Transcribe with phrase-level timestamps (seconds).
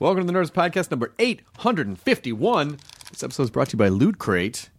[0.00, 2.78] Welcome to the Nerdist Podcast number 851.
[3.10, 4.70] This episode is brought to you by Loot Crate,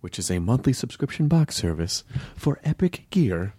[0.00, 3.52] which is a monthly subscription box service for epic gear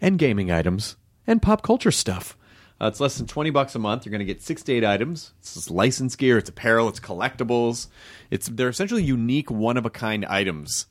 [0.00, 0.96] and gaming items
[1.28, 2.36] and pop culture stuff.
[2.80, 4.04] Uh, it's less than 20 bucks a month.
[4.04, 5.32] You're going to get six to eight items.
[5.38, 7.86] It's licensed gear, it's apparel, it's collectibles.
[8.28, 10.86] It's They're essentially unique, one of a kind items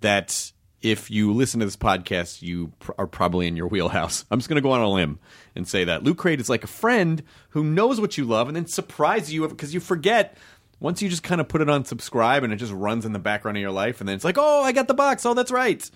[0.00, 0.52] that
[0.82, 4.24] if you listen to this podcast, you pr- are probably in your wheelhouse.
[4.30, 5.18] I'm just going to go on a limb
[5.54, 8.56] and say that Loot Crate is like a friend who knows what you love and
[8.56, 10.36] then surprises you because you forget
[10.80, 13.18] once you just kind of put it on subscribe and it just runs in the
[13.20, 15.24] background of your life and then it's like, oh, I got the box.
[15.24, 15.88] Oh, that's right.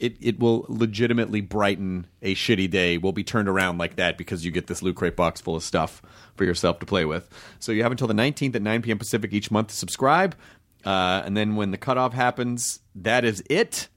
[0.00, 2.98] It, it will legitimately brighten a shitty day.
[2.98, 5.62] Will be turned around like that because you get this Loot Crate box full of
[5.62, 6.02] stuff
[6.34, 7.28] for yourself to play with.
[7.60, 8.98] So you have until the 19th at 9 p.m.
[8.98, 10.34] Pacific each month to subscribe.
[10.84, 13.88] Uh, and then when the cutoff happens, that is it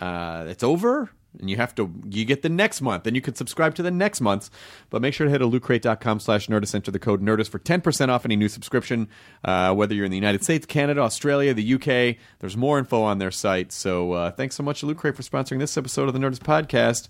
[0.00, 3.34] uh, it's over and you have to you get the next month and you can
[3.36, 4.50] subscribe to the next month's
[4.90, 8.08] but make sure to head to lootcrate.com slash nerdist enter the code nerdist for 10%
[8.08, 9.08] off any new subscription
[9.44, 13.18] uh, whether you're in the united states canada australia the uk there's more info on
[13.18, 16.14] their site so uh, thanks so much to loot crate for sponsoring this episode of
[16.14, 17.06] the nerdist podcast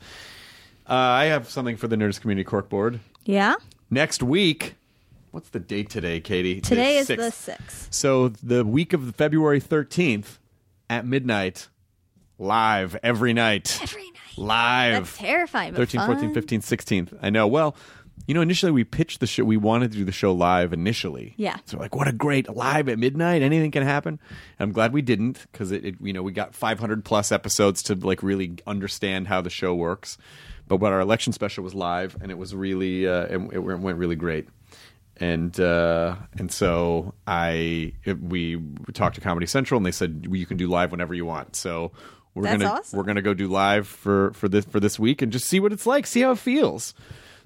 [0.88, 3.54] uh, i have something for the nerdist community corkboard Yeah.
[3.88, 4.74] next week
[5.30, 7.56] what's the date today katie Today is The the 6th.
[7.56, 7.86] 6th.
[7.94, 10.36] So the week of February 13th
[10.90, 11.68] at midnight,
[12.40, 13.78] live every night.
[13.82, 14.14] Every night.
[14.36, 15.04] Live.
[15.04, 15.72] That's terrifying.
[15.72, 17.18] But 13, 14, 15, 16th.
[17.20, 17.46] I know.
[17.46, 17.76] Well,
[18.26, 19.44] you know, initially we pitched the show.
[19.44, 21.34] We wanted to do the show live initially.
[21.36, 21.56] Yeah.
[21.66, 23.42] So like, what a great live at midnight.
[23.42, 24.18] Anything can happen.
[24.58, 27.94] I'm glad we didn't because it, it, you know, we got 500 plus episodes to
[27.94, 30.16] like really understand how the show works.
[30.68, 33.98] But what our election special was live, and it was really, uh, it, it went
[33.98, 34.48] really great
[35.16, 38.60] and uh, and so I we
[38.94, 41.54] talked to Comedy Central and they said well, you can do live whenever you want.
[41.56, 41.92] So
[42.34, 42.96] we're That's gonna awesome.
[42.96, 45.72] we're gonna go do live for for this for this week and just see what
[45.72, 46.94] it's like, see how it feels.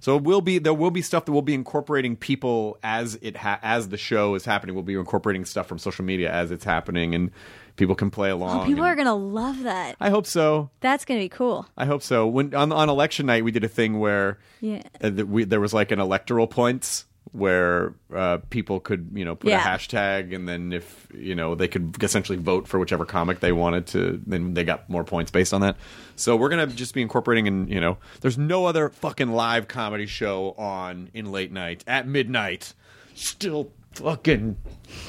[0.00, 3.36] So it will be there will be stuff that will be incorporating people as it
[3.36, 4.74] ha- as the show is happening.
[4.74, 7.30] We'll be incorporating stuff from social media as it's happening, and
[7.76, 8.60] people can play along.
[8.62, 9.96] Oh, people are going to love that.
[10.00, 10.68] I hope so.
[10.80, 11.66] That's going to be cool.
[11.78, 12.26] I hope so.
[12.26, 14.82] When on on election night, we did a thing where Yeah.
[15.02, 19.50] uh, we, there was like an electoral points where uh, people could you know put
[19.50, 19.58] Yeah.
[19.58, 23.50] a hashtag and then if you know they could essentially vote for whichever comic they
[23.50, 25.76] wanted to then they got more points based on that.
[26.16, 30.06] So we're gonna just be incorporating and you know there's no other fucking live comedy
[30.06, 32.72] show on in late night at midnight.
[33.14, 34.56] Still fucking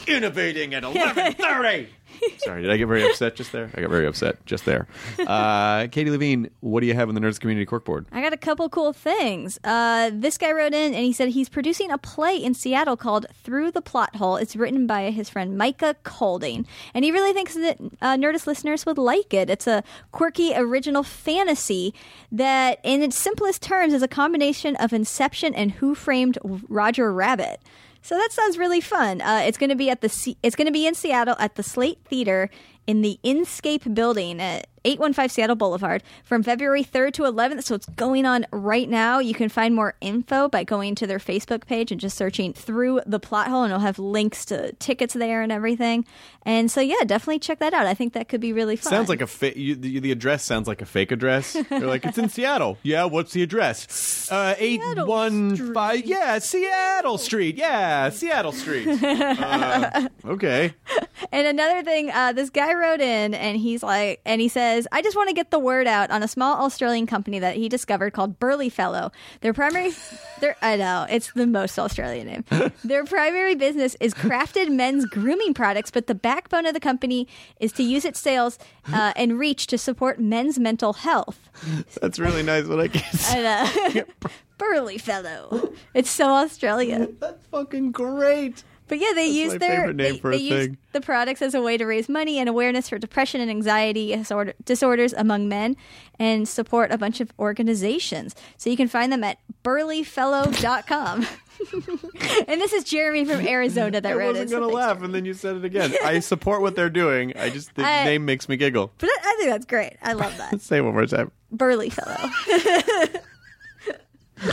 [0.08, 1.88] innovating at 11.30
[2.38, 4.88] sorry did i get very upset just there i got very upset just there
[5.28, 8.38] uh, katie levine what do you have in the nerdist community corkboard I got a
[8.38, 9.60] couple cool things.
[9.64, 13.26] Uh, this guy wrote in and he said he's producing a play in Seattle called
[13.44, 14.38] Through the Plot Hole.
[14.38, 18.86] It's written by his friend Micah Colding, and he really thinks that uh, Nerdist listeners
[18.86, 19.50] would like it.
[19.50, 21.94] It's a quirky original fantasy
[22.32, 27.60] that, in its simplest terms, is a combination of Inception and Who Framed Roger Rabbit.
[28.06, 29.20] So that sounds really fun.
[29.20, 31.56] Uh, it's going to be at the C- it's going to be in Seattle at
[31.56, 32.52] the Slate Theater
[32.86, 37.64] in the Inscape building at 815 Seattle Boulevard from February 3rd to 11th.
[37.64, 39.20] So it's going on right now.
[39.20, 43.02] You can find more info by going to their Facebook page and just searching through
[43.06, 46.06] the plot hole, and it'll have links to tickets there and everything.
[46.44, 47.88] And so, yeah, definitely check that out.
[47.88, 48.92] I think that could be really fun.
[48.92, 51.56] Sounds like a fa- you, the, the address sounds like a fake address.
[51.72, 52.78] You're like, it's in Seattle.
[52.84, 54.30] Yeah, what's the address?
[54.32, 56.06] Uh, eight one five.
[56.06, 57.56] Yeah, Seattle Street.
[57.58, 58.86] Yeah, Seattle Street.
[59.46, 60.74] Uh, okay.
[61.32, 65.02] And another thing, uh, this guy wrote in and he's like, and he says, I
[65.02, 68.14] just want to get the word out on a small Australian company that he discovered
[68.14, 69.12] called Burley Fellow.
[69.42, 69.92] Their primary,
[70.42, 72.44] their, I know, it's the most Australian name.
[72.84, 77.28] Their primary business is crafted men's grooming products, but the backbone of the company
[77.60, 78.60] is to use its sales
[78.92, 81.50] uh, and reach to support men's mental health.
[82.02, 82.66] That's really nice.
[82.66, 83.34] What I guess.
[83.34, 84.04] And, uh,
[84.58, 85.74] Burley Fellow.
[85.94, 87.18] It's so Australian.
[87.20, 88.64] That's fucking great.
[88.88, 90.78] But yeah, they That's use their name they, for they a use thing.
[90.92, 94.54] the products as a way to raise money and awareness for depression and anxiety disorder,
[94.64, 95.76] disorders among men
[96.20, 98.36] and support a bunch of organizations.
[98.58, 101.26] So you can find them at burleyfellow.com.
[102.48, 105.06] and this is Jeremy from Arizona that I wrote wasn't gonna laugh, Jeremy.
[105.06, 105.94] and then you said it again.
[106.04, 107.34] I support what they're doing.
[107.38, 108.92] I just the I- name makes me giggle.
[108.98, 109.94] But I I think that's great.
[110.02, 110.62] I love that.
[110.62, 111.32] Say it one more time.
[111.52, 112.30] Burley Fellow.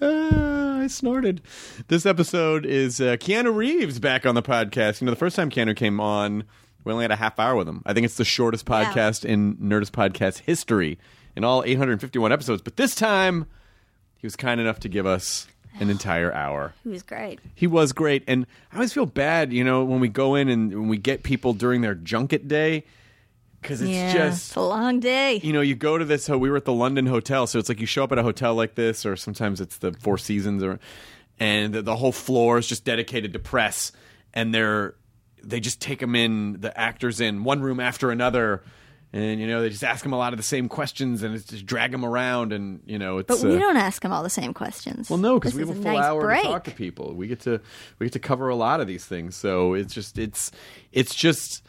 [0.00, 1.42] Ah, I snorted.
[1.88, 5.00] This episode is uh, Keanu Reeves back on the podcast.
[5.00, 6.44] You know, the first time Keanu came on,
[6.84, 7.82] we only had a half hour with him.
[7.84, 8.92] I think it's the shortest Yeah.
[8.92, 10.98] podcast in Nerdist podcast history
[11.36, 12.62] in all 851 episodes.
[12.62, 13.46] But this time,
[14.16, 15.48] he was kind enough to give us
[15.80, 16.74] an entire hour.
[16.84, 17.40] He was great.
[17.54, 20.72] He was great, and I always feel bad, you know, when we go in and
[20.72, 22.84] when we get people during their junket day
[23.60, 24.12] because it's yeah.
[24.12, 25.40] just it's a long day.
[25.42, 26.28] you know, you go to this.
[26.28, 28.54] We were at the London hotel, so it's like you show up at a hotel
[28.54, 30.78] like this, or sometimes it's the Four Seasons, or
[31.40, 33.92] and the, the whole floor is just dedicated to press,
[34.34, 34.94] and they're
[35.42, 38.62] they just take them in the actors in one room after another.
[39.10, 41.46] And you know they just ask them a lot of the same questions, and it's
[41.46, 43.28] just drag them around, and you know it's.
[43.28, 45.08] But we uh, don't ask them all the same questions.
[45.08, 46.42] well, no, because we have a full nice hour break.
[46.42, 47.14] to talk to people.
[47.14, 47.58] We get to
[47.98, 49.34] we get to cover a lot of these things.
[49.34, 50.52] So it's just it's
[50.92, 51.64] it's just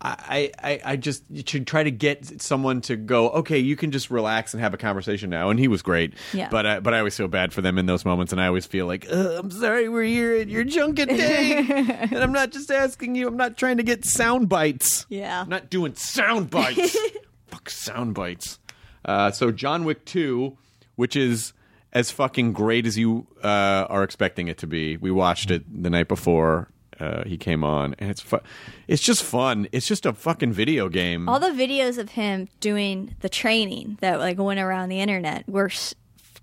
[0.00, 3.30] I I, I just should try to get someone to go.
[3.30, 5.50] Okay, you can just relax and have a conversation now.
[5.50, 6.14] And he was great.
[6.32, 6.48] Yeah.
[6.50, 8.66] But I, but I always feel bad for them in those moments, and I always
[8.66, 11.56] feel like I'm sorry we're here at your junket day,
[12.10, 13.28] and I'm not just asking you.
[13.28, 15.06] I'm not trying to get sound bites.
[15.08, 15.42] Yeah.
[15.42, 16.96] I'm not doing sound bites.
[17.46, 18.58] Fuck sound bites.
[19.04, 20.58] Uh, so John Wick Two,
[20.96, 21.52] which is
[21.92, 24.96] as fucking great as you uh, are expecting it to be.
[24.96, 26.68] We watched it the night before
[27.00, 28.40] uh, he came on, and it's fu-
[28.88, 29.66] It's just fun.
[29.72, 31.28] It's just a fucking video game.
[31.28, 35.66] all the videos of him doing the training that like went around the internet were
[35.66, 35.94] s-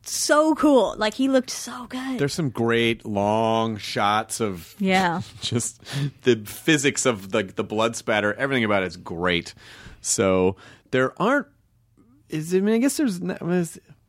[0.03, 0.95] so cool.
[0.97, 2.17] Like he looked so good.
[2.19, 5.21] There's some great long shots of yeah.
[5.41, 5.81] just
[6.23, 8.33] the physics of the the blood spatter.
[8.33, 9.53] Everything about it is great.
[10.01, 10.55] So
[10.91, 11.47] there aren't.
[12.29, 13.21] Is I mean I guess there's.
[13.21, 13.39] not-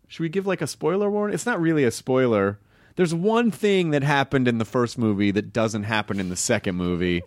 [0.09, 1.35] Should we give like a spoiler warning?
[1.35, 2.59] It's not really a spoiler.
[2.97, 6.77] There's one thing that happened in the first movie that doesn't happen in the second
[6.77, 7.23] movie.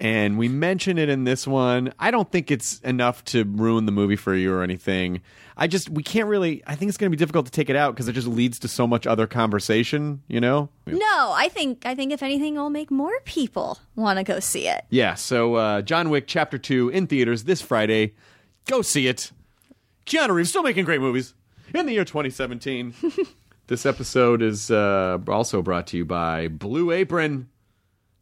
[0.00, 1.92] And we mention it in this one.
[1.98, 5.22] I don't think it's enough to ruin the movie for you or anything.
[5.56, 6.62] I just we can't really.
[6.68, 8.60] I think it's going to be difficult to take it out because it just leads
[8.60, 10.22] to so much other conversation.
[10.28, 10.68] You know.
[10.86, 14.68] No, I think I think if anything, it'll make more people want to go see
[14.68, 14.84] it.
[14.88, 18.14] Yeah, so uh, John Wick Chapter 2 in theaters this Friday.
[18.66, 19.32] Go see it.
[20.06, 21.34] Keanu Reeves still making great movies
[21.74, 22.94] in the year 2017.
[23.68, 27.48] this episode is uh, also brought to you by Blue Apron.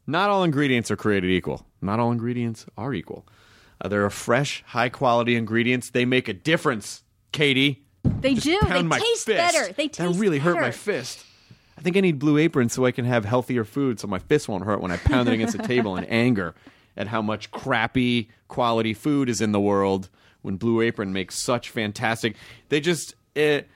[0.07, 1.67] Not all ingredients are created equal.
[1.81, 3.27] Not all ingredients are equal.
[3.81, 5.91] Uh, there are fresh, high quality ingredients.
[5.91, 7.03] They make a difference,
[7.33, 7.85] Katie.
[8.03, 8.59] They do.
[8.69, 9.27] They taste fist.
[9.27, 9.73] better.
[9.73, 11.25] They taste That really hurt my fist.
[11.79, 14.49] I think I need Blue Apron so I can have healthier food so my fist
[14.49, 16.55] won't hurt when I pound it against the table in anger
[16.97, 20.09] at how much crappy quality food is in the world
[20.43, 22.35] when Blue Apron makes such fantastic.
[22.71, 23.69] They just it,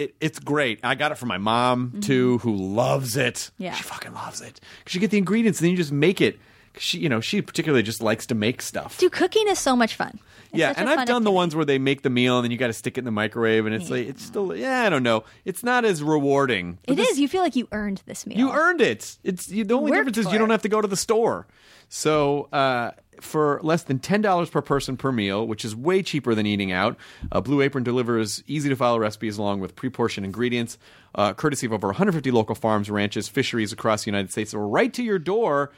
[0.00, 0.80] it it's great.
[0.82, 3.34] I got it from my mom too who loves it.
[3.34, 3.62] Mm-hmm.
[3.64, 3.74] Yeah.
[3.74, 4.60] She fucking loves it.
[4.84, 6.38] Cuz you get the ingredients and then you just make it.
[6.72, 8.96] 'Cause She, you know, she particularly just likes to make stuff.
[8.98, 10.20] Dude, cooking is so much fun.
[10.52, 12.56] It's Yeah, and I've done the ones where they make the meal and then you
[12.58, 15.02] got to stick it in the microwave, and it's like it's still yeah, I don't
[15.02, 16.78] know, it's not as rewarding.
[16.86, 17.18] It this- is.
[17.20, 18.38] You feel like you earned this meal.
[18.38, 19.16] You earned it.
[19.24, 21.46] It's you, the only difference is you don't have to go to the store.
[21.88, 22.92] So uh,
[23.22, 26.72] for less than ten dollars per person per meal, which is way cheaper than eating
[26.72, 26.96] out,
[27.32, 30.78] uh, Blue Apron delivers easy to follow recipes along with pre-portioned ingredients,
[31.14, 34.92] uh, courtesy of over 150 local farms, ranches, fisheries across the United States, or right
[34.94, 35.72] to your door.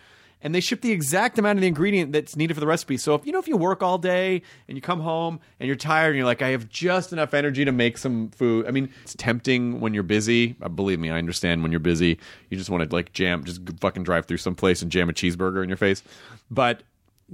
[0.44, 2.96] And they ship the exact amount of the ingredient that's needed for the recipe.
[2.96, 5.76] So if you know if you work all day and you come home and you're
[5.76, 8.66] tired and you're like, I have just enough energy to make some food.
[8.66, 10.56] I mean, it's tempting when you're busy.
[10.60, 12.18] Uh, believe me, I understand when you're busy.
[12.50, 15.12] You just want to like jam, just fucking drive through some place and jam a
[15.12, 16.02] cheeseburger in your face.
[16.50, 16.82] But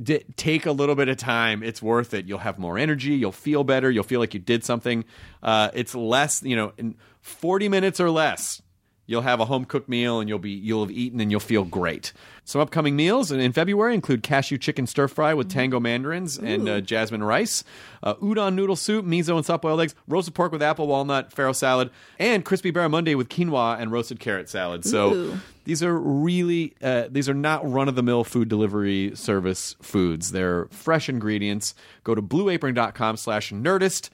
[0.02, 1.62] d- take a little bit of time.
[1.62, 2.26] It's worth it.
[2.26, 3.14] You'll have more energy.
[3.14, 3.90] You'll feel better.
[3.90, 5.04] You'll feel like you did something.
[5.42, 8.62] Uh, it's less, you know, in 40 minutes or less
[9.08, 11.64] you'll have a home cooked meal and you'll be you'll have eaten and you'll feel
[11.64, 12.12] great.
[12.44, 16.80] Some upcoming meals in February include cashew chicken stir fry with tango mandarins and uh,
[16.80, 17.64] jasmine rice,
[18.02, 21.54] uh, udon noodle soup, miso and soft boiled eggs, roasted pork with apple walnut farro
[21.54, 24.84] salad, and crispy barramundi with quinoa and roasted carrot salad.
[24.84, 25.38] So Ooh.
[25.64, 30.32] these are really uh, these are not run of the mill food delivery service foods.
[30.32, 31.74] They're fresh ingredients.
[32.04, 34.10] Go to blueapron.com/nerdist.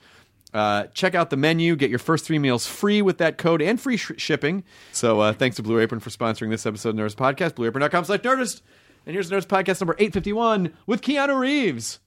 [0.55, 1.75] Uh, check out the menu.
[1.75, 4.63] Get your first three meals free with that code and free sh- shipping.
[4.93, 7.51] So uh, thanks to Blue Apron for sponsoring this episode of Nerdist Podcast.
[7.55, 8.61] BlueApron.com slash Nerdist.
[9.05, 11.99] And here's Nerdist Podcast number 851 with Keanu Reeves.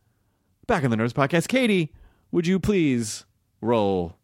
[0.66, 1.92] Back on the Nerdist Podcast, Katie,
[2.32, 3.26] would you please
[3.60, 4.16] roll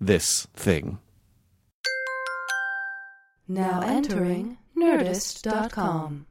[0.00, 0.98] this thing?
[3.46, 6.26] Now entering Nerdist.com.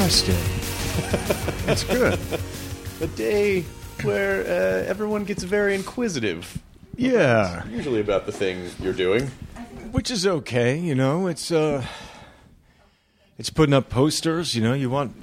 [1.66, 2.18] That's good.
[3.02, 3.62] A day
[4.02, 6.58] where uh, everyone gets very inquisitive.
[6.96, 9.26] Yeah, Usually about the thing you're doing.
[9.92, 10.78] which is okay.
[10.78, 11.84] You know, it's uh,
[13.38, 14.54] it's putting up posters.
[14.54, 15.14] You know, you want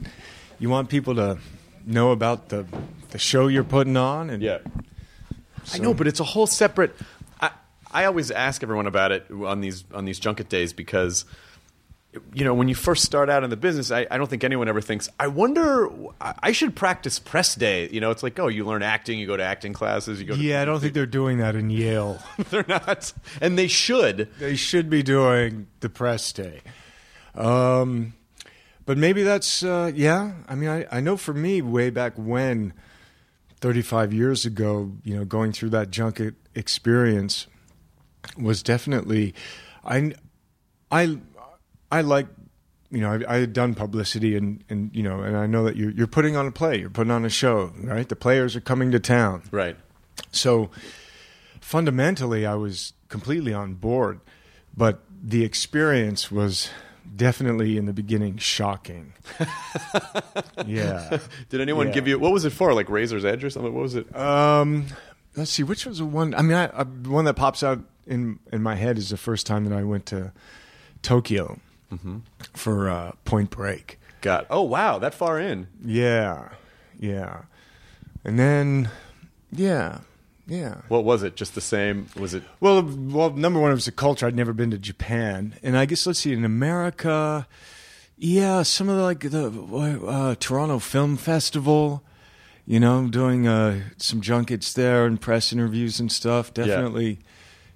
[0.60, 1.40] you want people to
[1.88, 2.66] know about the
[3.10, 4.60] the show you're putting on, and Yeah.
[5.74, 6.96] I know, but it's a whole separate.
[7.42, 7.50] I
[7.92, 11.26] I always ask everyone about it on these on these junket days because
[12.34, 14.68] you know, when you first start out in the business, I, I don't think anyone
[14.68, 17.90] ever thinks, I wonder, I should practice press day.
[17.90, 20.36] You know, it's like, oh, you learn acting, you go to acting classes, you go
[20.36, 20.42] to.
[20.42, 22.20] Yeah, I don't think they're doing that in Yale.
[22.50, 23.14] they're not.
[23.42, 24.30] And they should.
[24.40, 26.62] they should be doing the press day.
[27.36, 28.14] Um,
[28.86, 30.32] but maybe that's uh, yeah.
[30.48, 32.74] I mean, I, I know for me, way back when,
[33.60, 37.48] thirty five years ago, you know, going through that junket experience
[38.40, 39.34] was definitely,
[39.84, 40.14] I,
[40.90, 41.20] I,
[41.92, 42.28] I like.
[42.90, 45.76] You know, I, I had done publicity, and, and you know, and I know that
[45.76, 48.08] you're you're putting on a play, you're putting on a show, right?
[48.08, 49.76] The players are coming to town, Right.
[50.32, 50.70] so
[51.60, 54.22] fundamentally, I was completely on board,
[54.76, 56.70] but the experience was
[57.14, 59.12] definitely in the beginning shocking.
[60.66, 61.20] yeah.
[61.50, 61.94] Did anyone Yeah.
[61.94, 62.74] give you, what was it for?
[62.74, 63.74] Like Razor's Edge or something?
[63.74, 64.16] What was it?
[64.16, 64.88] Um,
[65.36, 66.34] let's see, which was the one?
[66.36, 69.46] I mean, I, I, one that pops out in in my head is the first
[69.46, 70.32] time that I went to
[71.02, 71.60] Tokyo
[72.54, 74.00] for uh, Point Break.
[74.22, 75.68] Got, oh, wow, that far in.
[75.84, 76.50] Yeah,
[77.00, 77.44] yeah,
[78.26, 78.90] and then
[79.52, 80.00] yeah,
[80.48, 80.82] yeah.
[80.88, 81.36] What was it?
[81.36, 82.08] Just the same?
[82.16, 82.44] Was it?
[82.60, 84.26] Well, well, number one, it was a culture.
[84.26, 87.48] I'd never been to Japan, and I guess let's see, in America,
[88.18, 92.04] yeah, some of the, like the uh, Toronto Film Festival.
[92.70, 96.54] You know, doing uh, some junkets there and press interviews and stuff.
[96.54, 97.20] Definitely,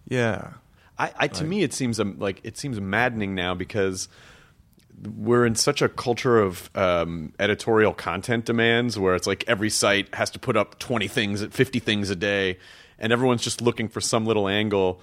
[0.05, 0.55] yeah.
[1.01, 4.07] I, I to me it seems um, like it seems maddening now because
[5.17, 10.13] we're in such a culture of um, editorial content demands where it's like every site
[10.13, 12.59] has to put up 20 things 50 things a day
[12.99, 15.01] and everyone's just looking for some little angle.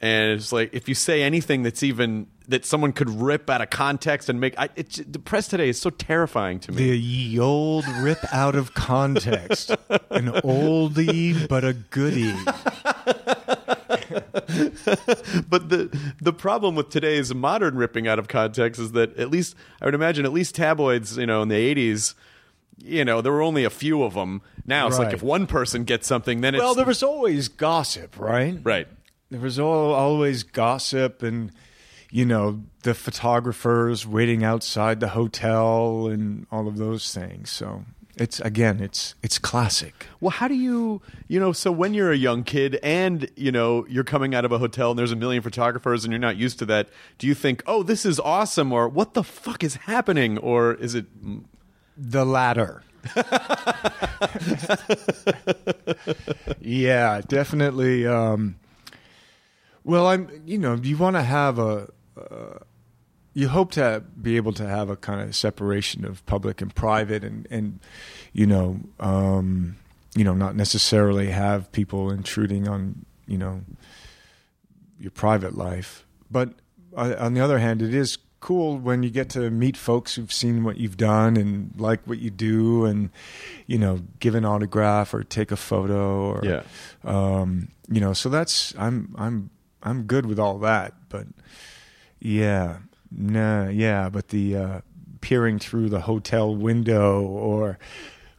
[0.00, 3.68] And it's like if you say anything that's even that someone could rip out of
[3.68, 6.88] context and make I, it's, the press today is so terrifying to me.
[6.88, 9.70] The ye old rip out of context,
[10.10, 12.34] an oldie but a goodie.
[15.48, 19.54] but the the problem with today's modern ripping out of context is that at least
[19.80, 22.14] I would imagine at least tabloids, you know, in the '80s,
[22.78, 24.42] you know, there were only a few of them.
[24.66, 26.62] Now it's like if one person gets something, then it's.
[26.62, 28.58] Well, there was always gossip, right?
[28.62, 28.88] right.
[29.30, 31.50] There was all, always gossip and,
[32.10, 37.50] you know, the photographers waiting outside the hotel and all of those things.
[37.50, 37.84] So
[38.16, 40.06] it's, again, it's, it's classic.
[40.20, 43.86] Well, how do you, you know, so when you're a young kid and, you know,
[43.88, 46.58] you're coming out of a hotel and there's a million photographers and you're not used
[46.60, 50.38] to that, do you think, oh, this is awesome or what the fuck is happening?
[50.38, 51.06] Or is it,
[51.96, 52.82] The latter.
[56.60, 58.06] yeah, definitely.
[58.06, 58.56] Um,
[59.84, 60.28] well, I'm.
[60.46, 61.90] You know, you want to have a.
[62.18, 62.58] Uh,
[63.34, 67.24] you hope to be able to have a kind of separation of public and private,
[67.24, 67.80] and and
[68.32, 69.76] you know, um,
[70.14, 73.62] you know, not necessarily have people intruding on you know
[75.00, 76.04] your private life.
[76.30, 76.50] But
[76.96, 80.32] uh, on the other hand, it is cool when you get to meet folks who've
[80.32, 83.10] seen what you've done and like what you do, and
[83.66, 86.62] you know, give an autograph or take a photo, or Yeah.
[87.04, 88.12] um, you know.
[88.12, 89.50] So that's I'm I'm
[89.82, 91.26] I'm good with all that, but
[92.20, 92.78] yeah,
[93.10, 94.80] nah, yeah, but the uh,
[95.20, 97.78] peering through the hotel window or.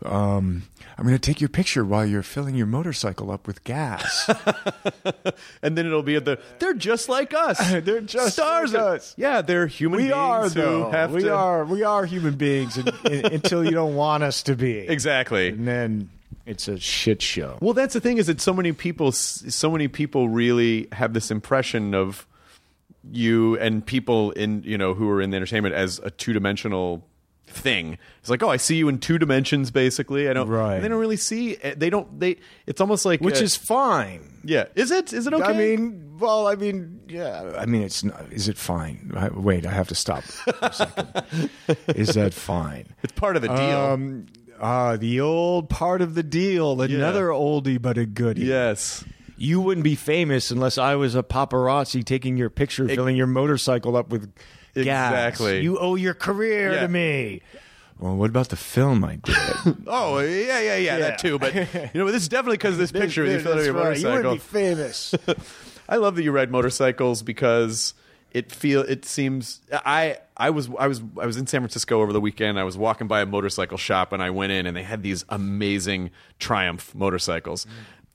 [0.03, 0.63] Um,
[0.97, 4.29] I'm going to take your picture while you're filling your motorcycle up with gas.
[5.63, 7.57] and then it'll be at the, they're just like us.
[7.81, 8.73] They're just Stars.
[8.73, 9.15] like are- us.
[9.17, 11.07] Yeah, they're human we beings are though.
[11.07, 11.33] we to.
[11.33, 14.79] are we are human beings un- un- until you don't want us to be.
[14.79, 15.49] Exactly.
[15.49, 16.09] And then
[16.45, 17.57] it's a shit show.
[17.61, 21.31] Well, that's the thing is that so many people, so many people really have this
[21.31, 22.27] impression of
[23.11, 27.07] you and people in you know who are in the entertainment as a two dimensional
[27.47, 27.97] thing.
[28.19, 30.29] It's like, oh, I see you in two dimensions, basically.
[30.29, 30.47] I don't.
[30.47, 30.79] Right.
[30.79, 31.55] They don't really see.
[31.55, 32.19] They don't.
[32.19, 32.37] They.
[32.65, 34.41] It's almost like Which uh, is fine.
[34.43, 34.65] yeah.
[34.75, 35.13] Is it?
[35.13, 35.43] Is it okay?
[35.43, 37.53] I mean, well, I mean, yeah.
[37.57, 38.31] I mean, it's not.
[38.31, 39.11] Is it fine?
[39.15, 41.49] I, wait, I have to stop for a second.
[41.87, 42.87] is that fine?
[43.03, 43.57] it's part of the deal.
[43.57, 44.25] Um,
[44.59, 46.81] uh, the old part of the deal.
[46.81, 48.43] Another oldie but a goodie.
[48.45, 49.03] yes.
[49.37, 53.95] You wouldn't be famous unless I was a paparazzi taking your picture, filling your motorcycle
[53.97, 54.33] up with
[54.73, 55.11] gas.
[55.11, 55.61] Exactly.
[55.61, 56.81] You owe your career Yeah.
[56.81, 57.41] to me.
[57.99, 59.35] Well, what about the film I did?
[59.87, 61.39] Oh yeah, yeah, yeah, that too.
[61.39, 63.23] But you know, this is definitely because of this picture.
[63.25, 63.97] you your That's right.
[63.97, 65.15] You wouldn't be famous.
[65.89, 67.93] I love that you ride motorcycles because
[68.31, 72.11] it feel it seems I I was I was I was in San Francisco over
[72.11, 72.59] the weekend.
[72.59, 75.23] I was walking by a motorcycle shop and I went in and they had these
[75.29, 77.65] amazing Triumph motorcycles.
[77.65, 77.69] Mm.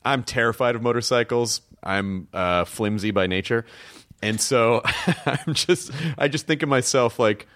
[0.05, 1.61] I'm terrified of motorcycles.
[1.83, 3.65] I'm uh, flimsy by nature,
[4.23, 4.83] and so
[5.27, 7.47] I'm just I just think of myself like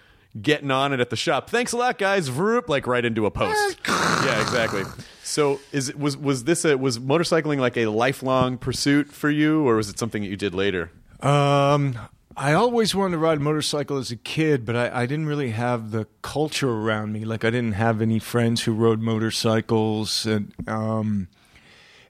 [0.41, 1.49] getting on it at the shop.
[1.49, 2.29] Thanks a lot, guys.
[2.29, 3.79] Vroop, like right into a post.
[3.87, 4.83] yeah, exactly.
[5.23, 9.67] So is it was was this a was motorcycling like a lifelong pursuit for you,
[9.67, 10.91] or was it something that you did later?
[11.21, 11.97] Um,
[12.37, 15.51] I always wanted to ride a motorcycle as a kid, but I, I didn't really
[15.51, 17.23] have the culture around me.
[17.23, 21.27] Like I didn't have any friends who rode motorcycles, and um,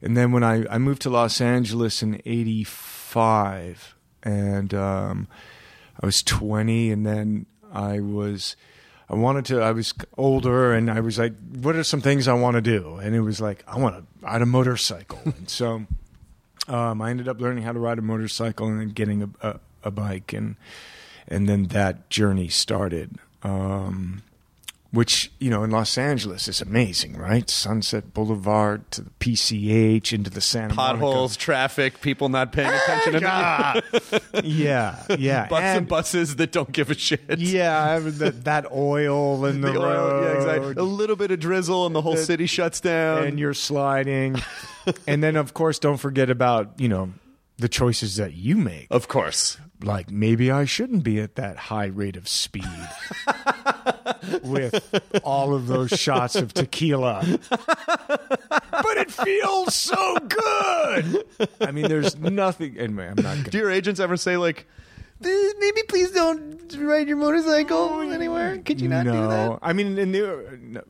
[0.05, 5.27] and then when I, I moved to Los Angeles in '85, and um,
[5.99, 8.55] I was 20, and then I was.
[9.09, 9.61] I wanted to.
[9.61, 12.97] I was older, and I was like, "What are some things I want to do?"
[12.97, 15.85] And it was like, "I want to ride a motorcycle." and so,
[16.67, 19.59] um, I ended up learning how to ride a motorcycle and then getting a, a,
[19.85, 20.55] a bike, and
[21.27, 23.17] and then that journey started.
[23.41, 24.21] Um,
[24.95, 27.47] which you know in Los Angeles is amazing, right?
[27.49, 33.13] Sunset Boulevard to the PCH into the Santa monica Potholes, traffic, people not paying attention
[33.13, 34.21] to Monica.
[34.43, 37.21] yeah, yeah, butts and, and buses that don't give a shit.
[37.37, 40.73] yeah, I mean, that, that oil in the, The oil, road, yeah, exactly.
[40.77, 43.23] A little bit of drizzle and the whole The- city shuts down.
[43.25, 44.37] and you're sliding,
[45.07, 47.11] and then of course don't forget about you know
[47.57, 48.87] the choices that you make.
[48.91, 49.57] of course.
[49.81, 52.63] like maybe I shouldn't be at that high rate of speed
[54.43, 57.23] with all of those shots of tequila.
[57.49, 61.25] but it feels so good.
[61.61, 62.77] I mean, there's nothing.
[62.77, 64.67] Anyway, I'm not Gonna, Do your agents ever say like,
[65.23, 68.57] "Eh, maybe please don't ride your motorcycle anywhere?
[68.59, 69.11] Could you not no.
[69.13, 69.59] do that?
[69.61, 70.81] I mean, in the, no.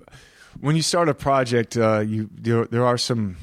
[0.59, 3.37] when you start a project, uh, you there, there are some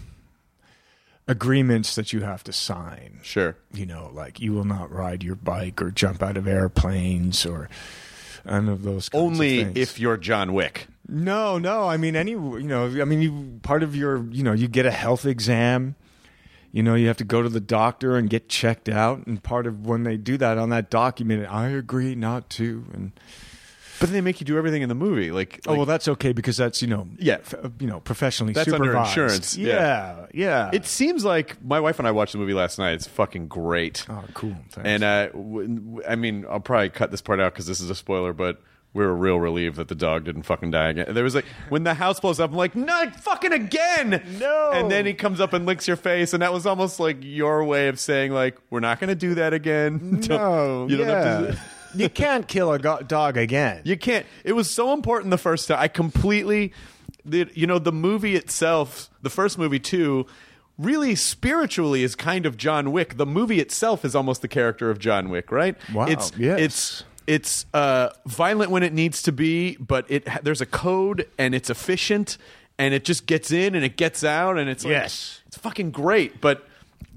[1.29, 3.21] agreements that you have to sign.
[3.23, 3.57] Sure.
[3.73, 7.69] you know, like you will not ride your bike or jump out of airplanes or
[8.45, 9.11] of those.
[9.13, 9.79] Only of things.
[9.79, 10.87] if you're John Wick.
[11.09, 11.89] no, no.
[11.89, 14.87] I mean, any you know, I mean, you part of your you know, you get
[14.87, 15.97] a health exam.
[16.71, 19.67] You know, you have to go to the doctor and get checked out, and part
[19.67, 23.13] of when they do that on that document, I agree not to, and
[24.03, 25.31] But then they make you do everything in the movie.
[25.31, 27.35] Like, oh well, that's okay because that's you know, Yeah.
[27.35, 29.67] f- you know, professionally That's under insurance, yeah.
[29.67, 30.71] Yeah, yeah.
[30.73, 32.93] it seems like my wife and I watched the movie last night.
[32.95, 34.05] It's fucking great.
[34.11, 34.57] oh cool.
[34.71, 34.77] Thanks.
[34.89, 37.89] And uh, w- w- I mean, I'll probably cut this part out because this is
[37.91, 38.61] a spoiler, but
[38.95, 41.15] we were real relieved that the dog didn't fucking die again.
[41.15, 44.23] There was like when the house blows up, I'm like, not fucking again.
[44.39, 44.71] No.
[44.75, 47.65] And then he comes up and licks your face, and that was almost like your
[47.65, 50.21] way of saying like, we're not going to do that again.
[50.29, 51.25] No, you don't yeah.
[51.41, 51.59] have to.
[51.95, 53.83] You can't kill a go- dog again.
[53.85, 54.27] You can't.
[54.45, 55.79] It was so important the first time.
[55.81, 56.73] I completely,
[57.25, 60.27] the, you know, the movie itself, the first movie too,
[60.79, 63.17] really spiritually is kind of John Wick.
[63.17, 65.77] The movie itself is almost the character of John Wick, right?
[65.93, 66.59] Wow, It's yes.
[66.61, 71.55] it's it's uh, violent when it needs to be, but it there's a code and
[71.55, 72.37] it's efficient
[72.79, 75.41] and it just gets in and it gets out and it's like, Yes.
[75.47, 76.41] it's fucking great.
[76.41, 76.67] But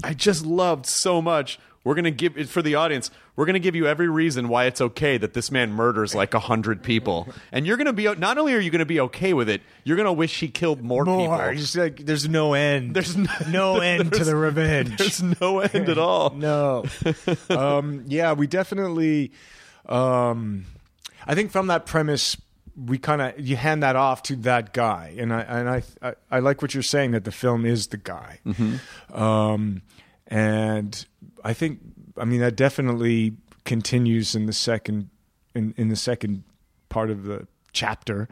[0.04, 1.58] I just loved so much.
[1.86, 3.12] We're gonna give it for the audience.
[3.36, 6.40] We're gonna give you every reason why it's okay that this man murders like a
[6.40, 9.62] hundred people, and you're gonna be not only are you gonna be okay with it,
[9.84, 11.20] you're gonna wish he killed more, More.
[11.20, 11.62] people.
[11.62, 12.96] It's like there's no end.
[12.96, 14.98] There's no, no end to the revenge.
[14.98, 16.30] There's no end at all.
[16.36, 16.86] no.
[17.50, 19.32] um, yeah, we definitely.
[19.88, 20.66] Um,
[21.28, 22.36] I think from that premise,
[22.76, 26.14] we kind of you hand that off to that guy, and I and I, I
[26.32, 28.40] I like what you're saying that the film is the guy,
[29.14, 29.84] um,
[30.28, 31.06] and
[31.46, 31.80] I think
[32.18, 35.10] I mean that definitely continues in the second
[35.54, 36.44] in in the second
[36.90, 38.28] part of the chapter.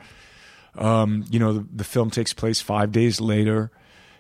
[0.76, 3.72] Um, you know, the, the film takes place five days later.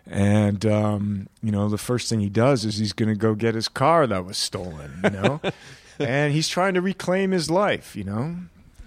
[0.05, 3.55] And um, you know, the first thing he does is he's going to go get
[3.55, 4.99] his car that was stolen.
[5.03, 5.41] You know,
[5.99, 7.95] and he's trying to reclaim his life.
[7.95, 8.35] You know,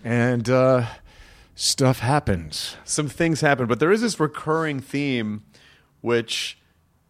[0.04, 0.86] and uh,
[1.56, 2.76] stuff happens.
[2.84, 5.42] some things happen, but there is this recurring theme,
[6.02, 6.58] which,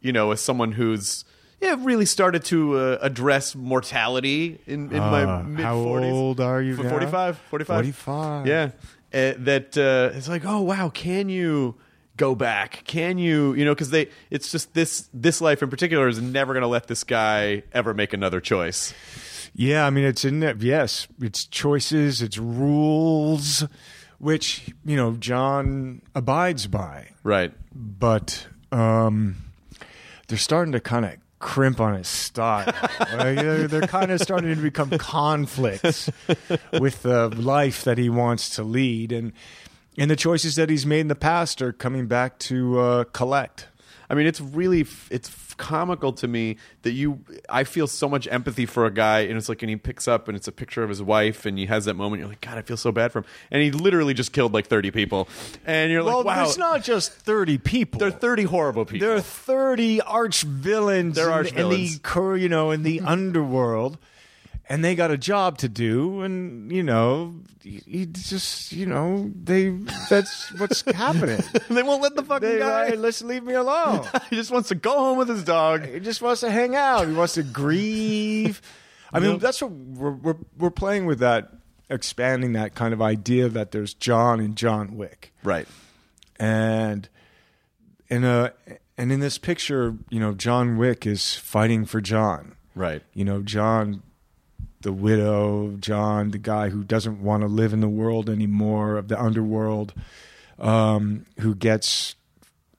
[0.01, 1.25] you know, as someone who's
[1.67, 6.63] yeah really started to uh, address mortality in, in my Ah, mid how old are
[6.63, 6.89] you now?
[6.89, 8.47] 45 45 45.
[8.47, 8.71] yeah
[9.13, 11.75] uh, that uh, it's like oh wow can you
[12.17, 16.09] go back can you you know because they it's just this this life in particular
[16.09, 18.95] is never going to let this guy ever make another choice
[19.59, 20.55] Yeah, I mean, it's in there.
[20.59, 23.65] Yes, it's choices, it's rules,
[24.19, 27.09] which you know John abides by.
[27.23, 29.37] right but um,
[30.29, 32.73] they're starting to kind of crimp on his style.
[32.99, 36.11] Like, they're they're kind of starting to become conflicts
[36.73, 39.33] with the life that he wants to lead, and
[39.97, 43.69] and the choices that he's made in the past are coming back to uh, collect.
[44.09, 47.21] I mean, it's really it's comical to me that you.
[47.49, 50.29] I feel so much empathy for a guy, and it's like, and he picks up,
[50.29, 52.21] and it's a picture of his wife, and he has that moment.
[52.21, 54.67] You're like, God, I feel so bad for him, and he literally just killed like
[54.67, 55.29] 30 people,
[55.65, 57.99] and you're well, like, Wow, there's not just thirty people.
[57.99, 59.07] there are 30 horrible people.
[59.07, 61.17] There are thirty arch villains.
[61.17, 62.43] There are in, arch in the villains.
[62.43, 63.09] you know in the mm-hmm.
[63.09, 63.99] underworld,
[64.69, 69.71] and they got a job to do, and you know, you just you know they
[70.11, 71.41] that's what's happening.
[71.71, 72.89] they won't let the fucking They, guy.
[72.91, 74.07] right, let's leave me alone.
[74.31, 75.87] he just wants to go home with his dog.
[75.87, 77.07] he just wants to hang out.
[77.09, 78.61] He wants to grieve.
[79.13, 81.53] I mean, that's what we're, we're we're playing with that,
[81.89, 85.69] expanding that kind of idea that there's John and John Wick, Right.
[86.41, 87.09] and
[88.09, 88.53] in a
[88.99, 92.57] and in this picture, you know, John Wick is fighting for John.
[92.75, 93.03] Right.
[93.15, 94.03] You know, John,
[94.81, 99.09] the widow, John, the guy who doesn't want to live in the world anymore of
[99.09, 99.95] the underworld,
[100.59, 102.15] um, who gets,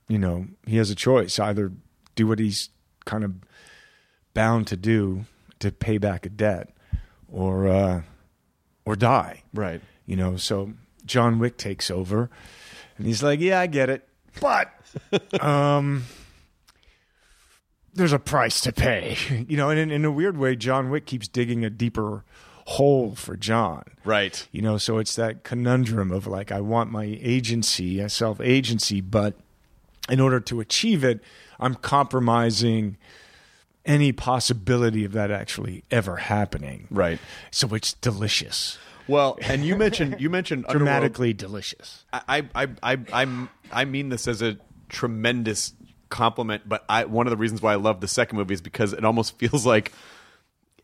[0.08, 1.72] you know, he has a choice either
[2.16, 2.70] do what he's
[3.06, 3.36] kind of
[4.34, 5.26] bound to do
[5.60, 6.70] to pay back a debt,
[7.32, 8.02] or uh,
[8.86, 9.44] or die.
[9.54, 9.82] Right.
[10.06, 10.74] You know, so
[11.06, 12.30] John Wick takes over,
[12.98, 14.08] and he's like, "Yeah, I get it,
[14.40, 14.72] but
[15.42, 16.04] um,
[17.98, 21.06] there's a price to pay." You know, and in, in a weird way, John Wick
[21.06, 22.24] keeps digging a deeper
[22.68, 23.84] hole for John.
[24.04, 24.46] Right.
[24.52, 29.00] You know, so it's that conundrum of like, I want my agency, a self agency,
[29.00, 29.36] but
[30.10, 31.22] in order to achieve it,
[31.60, 32.98] I'm compromising
[33.86, 36.88] any possibility of that actually ever happening.
[36.92, 37.20] Right.
[37.52, 42.04] So it's delicious, Well, and you mentioned you mentioned dramatically delicious.
[42.12, 44.58] I, I, I, I, I mean this as a
[44.90, 45.74] tremendous
[46.10, 48.94] compliment, but I, one of the reasons why I love the second movie is because
[48.94, 49.92] it almost feels like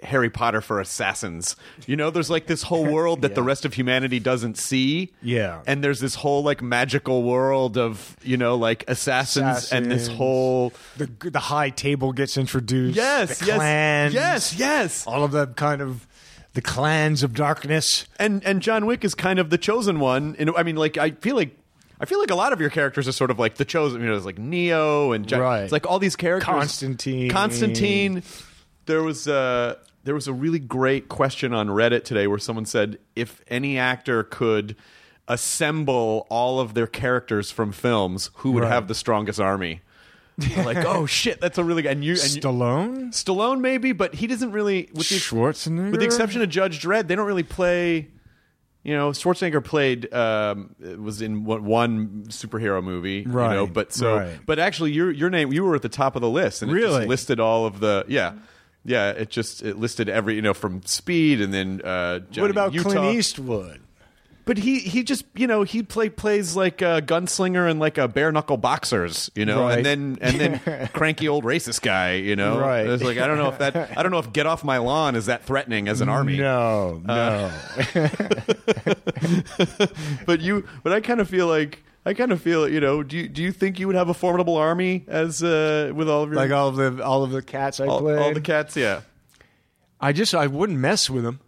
[0.01, 1.55] Harry Potter for assassins.
[1.87, 5.13] You know, there's like this whole world that the rest of humanity doesn't see.
[5.21, 5.61] Yeah.
[5.65, 10.73] And there's this whole like magical world of, you know, like assassins, and this whole
[10.97, 12.97] The the high table gets introduced.
[12.97, 13.57] Yes, yes.
[13.57, 15.07] clans, Yes, yes.
[15.07, 16.05] all of the kind of
[16.53, 18.05] the clans of darkness.
[18.19, 20.35] and and John Wick is kind of the chosen one.
[20.37, 21.57] And I mean, like I feel like
[22.03, 24.01] I feel like a lot of your characters are sort of like the chosen.
[24.01, 25.63] You know, it's like Neo and John, Right.
[25.63, 26.45] it's like all these characters.
[26.45, 27.31] Constantine.
[27.31, 28.23] Constantine.
[28.87, 32.97] There was uh there was a really great question on Reddit today where someone said
[33.15, 34.75] if any actor could
[35.29, 38.71] assemble all of their characters from films, who would Right.
[38.73, 39.79] have the strongest army?
[40.57, 41.91] like, oh shit, that's a really good.
[41.91, 44.89] And you, and you Stallone, Stallone maybe, but he doesn't really.
[44.93, 48.07] With the, Schwarzenegger, with the exception of Judge Dredd, they don't really play.
[48.83, 54.17] You know, Schwarzenegger played um, was in one, superhero movie, You know, Right, but so,
[54.17, 54.39] right.
[54.45, 56.75] but actually, your your name you were at the top of the list, and it
[56.75, 56.97] Really?
[56.99, 58.33] just listed all of the yeah,
[58.83, 59.11] yeah.
[59.11, 62.73] It just it listed every you know from Speed and then uh, Johnny what about
[62.73, 62.89] Utah.
[62.89, 63.79] Clint Eastwood?
[64.45, 68.09] But he he just you know he play plays like a gunslinger and like a
[68.09, 69.77] bare knuckle boxers, you know, Right.
[69.77, 72.59] and then and then cranky old racist guy, you know.
[72.59, 72.85] Right.
[72.85, 75.15] It's like I don't know if that I don't know if get off my lawn
[75.15, 76.37] is that threatening as an army.
[76.37, 77.13] No, no.
[77.13, 77.51] Uh,
[80.25, 83.17] but you but I kind of feel like I kind of feel you know do
[83.17, 86.29] you, do you think you would have a formidable army as uh, with all of
[86.29, 88.19] your like all of the all of the cats I all, played.
[88.19, 88.75] all the cats?
[88.75, 89.01] Yeah.
[90.01, 91.39] I just I wouldn't mess with them.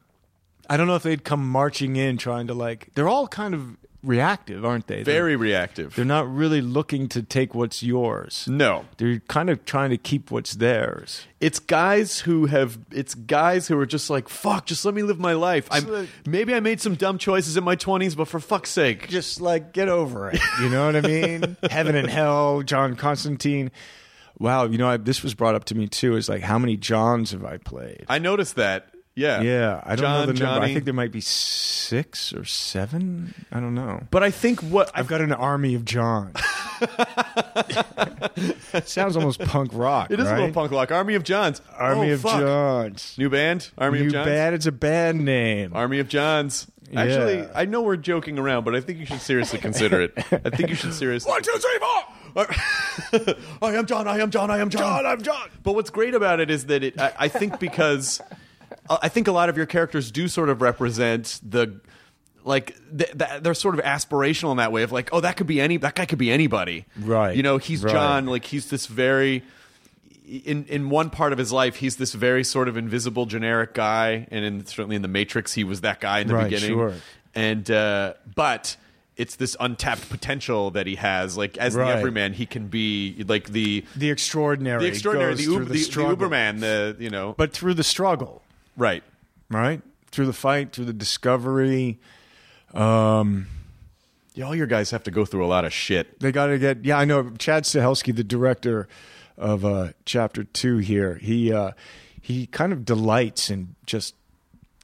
[0.69, 2.89] I don't know if they'd come marching in trying to like.
[2.95, 5.01] They're all kind of reactive, aren't they?
[5.01, 5.95] They're- Very reactive.
[5.95, 8.45] They're not really looking to take what's yours.
[8.47, 8.85] no.
[8.97, 11.25] They're kind of trying to keep what's theirs.
[11.39, 12.77] It's guys who have.
[12.91, 14.65] It's guys who are just like, fuck.
[14.67, 15.67] Just let me live my life.
[15.71, 19.07] I'm like- maybe I made some dumb choices in my twenties, but for fuck's sake,
[19.09, 20.39] Just like get over it.
[20.61, 21.57] You know what I mean?
[21.69, 23.71] Heaven and hell, John Constantine.
[24.37, 26.15] Wow, you know I, this was brought up to me too.
[26.17, 28.05] Is like how many Johns have I played?
[28.09, 28.87] I noticed that.
[29.17, 29.41] Yeah.
[29.41, 30.59] yeah, I don't John, know the number.
[30.59, 30.71] Johnny.
[30.71, 33.33] I think there might be six or seven.
[33.51, 34.03] I don't know.
[34.11, 36.33] But I think what I've got an army of John.
[38.85, 40.11] Sounds almost punk rock.
[40.11, 40.39] it is a right?
[40.39, 40.91] little punk rock.
[40.91, 41.61] Army of Johns.
[41.77, 42.39] Army Oh, of fuck.
[42.41, 43.15] Johns.
[43.17, 43.69] New band.
[43.77, 44.25] Army you of Johns.
[44.25, 44.53] bad?
[44.53, 45.71] It's a band name.
[45.73, 46.67] Army of Johns.
[46.95, 47.51] Actually, Yeah.
[47.55, 50.13] I know we're joking around, but I think you should seriously consider it.
[50.17, 51.29] I think you should seriously.
[51.31, 53.35] One, two, three, four.
[53.61, 54.07] I am John.
[54.07, 54.51] I am John.
[54.51, 54.81] I am John.
[54.81, 55.49] John, I'm John.
[55.63, 56.99] But what's great about it is that it.
[56.99, 58.21] I, I think because
[58.89, 61.79] I think a lot of your characters do sort of represent the.
[62.43, 65.47] Like th- th- they're sort of aspirational in that way of like, oh, that could
[65.47, 67.91] be any that guy could be anybody, Right, You know, he's right.
[67.91, 68.27] John.
[68.27, 69.41] Like he's this very
[70.27, 74.27] in in one part of his life, he's this very sort of invisible, generic guy,
[74.29, 76.69] and in, certainly in the Matrix, he was that guy in the Right, beginning.
[76.77, 76.93] sure.
[77.33, 78.77] And uh, but
[79.17, 81.35] it's this untapped potential that he has.
[81.35, 81.87] Like as Right.
[81.87, 84.81] the everyman, he can be like the The extraordinary.
[84.83, 86.15] the extraordinary, the, Uber, the, the, the.
[86.15, 88.43] Uberman, the you know, But through the struggle,
[88.77, 89.03] right?
[89.49, 89.81] right?
[90.11, 91.99] Through the fight, through the discovery.
[92.73, 93.47] Um,
[94.33, 96.19] Yeah, all your guys have to go through a lot of shit.
[96.19, 96.83] they got to get.
[96.83, 97.31] Yeah, I know.
[97.37, 98.87] Chad Stahelski, the director
[99.37, 101.71] of uh, Chapter Two here, he uh,
[102.21, 104.15] he kind of delights in just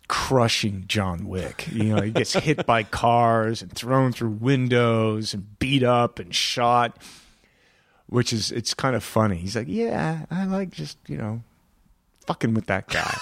[0.08, 1.68] crushing John Wick.
[1.72, 6.36] You know, he gets hit by cars and thrown through windows and beat up and
[6.36, 6.98] shot,
[8.08, 9.38] which is it's kind of funny.
[9.38, 11.44] He's like, yeah, I like just you know.
[12.32, 13.18] Fucking with that guy,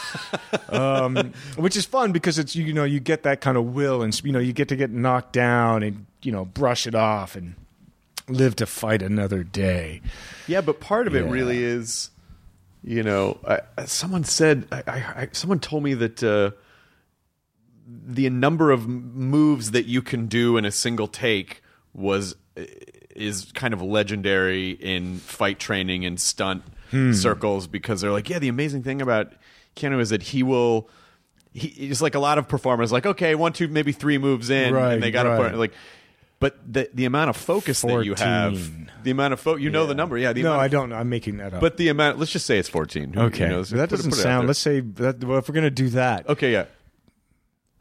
[0.70, 4.24] um, which is fun because it's you know you get that kind of will and
[4.24, 7.56] you know you get to get knocked down and you know brush it off and
[8.28, 10.02] live to fight another day.
[10.48, 12.12] Yeah, but part of it really is,
[12.84, 16.52] you know, I, someone said, I, I, I, someone told me that uh,
[17.88, 21.64] the number of moves that you can do in a single take
[21.96, 22.36] was
[23.16, 27.14] is kind of legendary in fight training and stunt Hmm.
[27.14, 29.34] circles because they're like, yeah, the amazing thing about
[29.76, 30.90] Keanu is that he will.
[31.54, 34.74] He, he's like a lot of performers, like okay, one, two, maybe three moves in,
[34.74, 35.52] Right, and they got right.
[35.52, 35.74] to like.
[36.40, 39.86] But the the amount of focus that you have, the amount of fo- you know
[39.86, 40.32] the number, yeah.
[40.32, 40.90] The no, I don't.
[40.90, 40.96] know.
[40.96, 41.60] I'm making that up.
[41.60, 43.12] But the amount, let's just say it's fourteen.
[43.14, 44.48] Who- okay, you know, let's that put doesn't put sound.
[44.48, 45.24] Let's say that.
[45.24, 46.66] Well, if we're gonna do that, okay, yeah.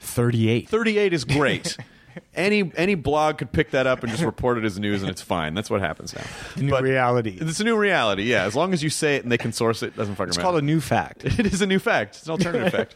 [0.01, 0.69] 38.
[0.69, 1.77] 38 is great.
[2.35, 5.23] any any blog could pick that up and just report it as news, and it's
[5.23, 5.55] fine.
[5.55, 6.23] That's what happens now.
[6.57, 7.39] The new But reality.
[7.41, 8.25] It's a new reality.
[8.25, 10.37] Yeah, as long as you say it and they can source it, doesn't fucking It's
[10.37, 10.47] matter.
[10.47, 11.25] It's called a new fact.
[11.25, 12.17] it is a new fact.
[12.17, 12.95] It's an alternative fact,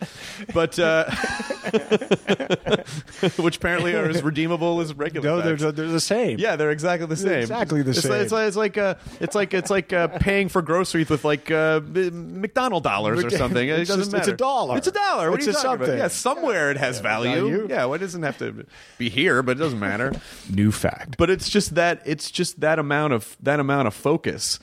[0.54, 1.10] but uh,
[3.42, 5.28] which apparently are as redeemable as regular.
[5.28, 5.62] No, facts.
[5.62, 6.38] they're, they're the same.
[6.38, 7.40] Yeah, they're exactly the same.
[7.40, 8.12] exactly the it's same.
[8.12, 11.24] Like, it's like it's like uh, it's like it's like uh, paying for groceries with
[11.24, 13.68] like uh, McDonald dollars or something.
[13.68, 14.76] It it's doesn't just- it's a dollar.
[14.76, 15.30] It's a dollar.
[15.30, 15.98] What It's are you talking about?
[15.98, 17.32] Yeah, somewhere it has value.
[17.32, 17.66] value.
[17.70, 18.66] Yeah, well, doesn't have to
[18.98, 20.12] be here, but it doesn't matter.
[20.50, 21.16] New fact.
[21.16, 24.58] But it's just that it's just that amount of that amount of focus.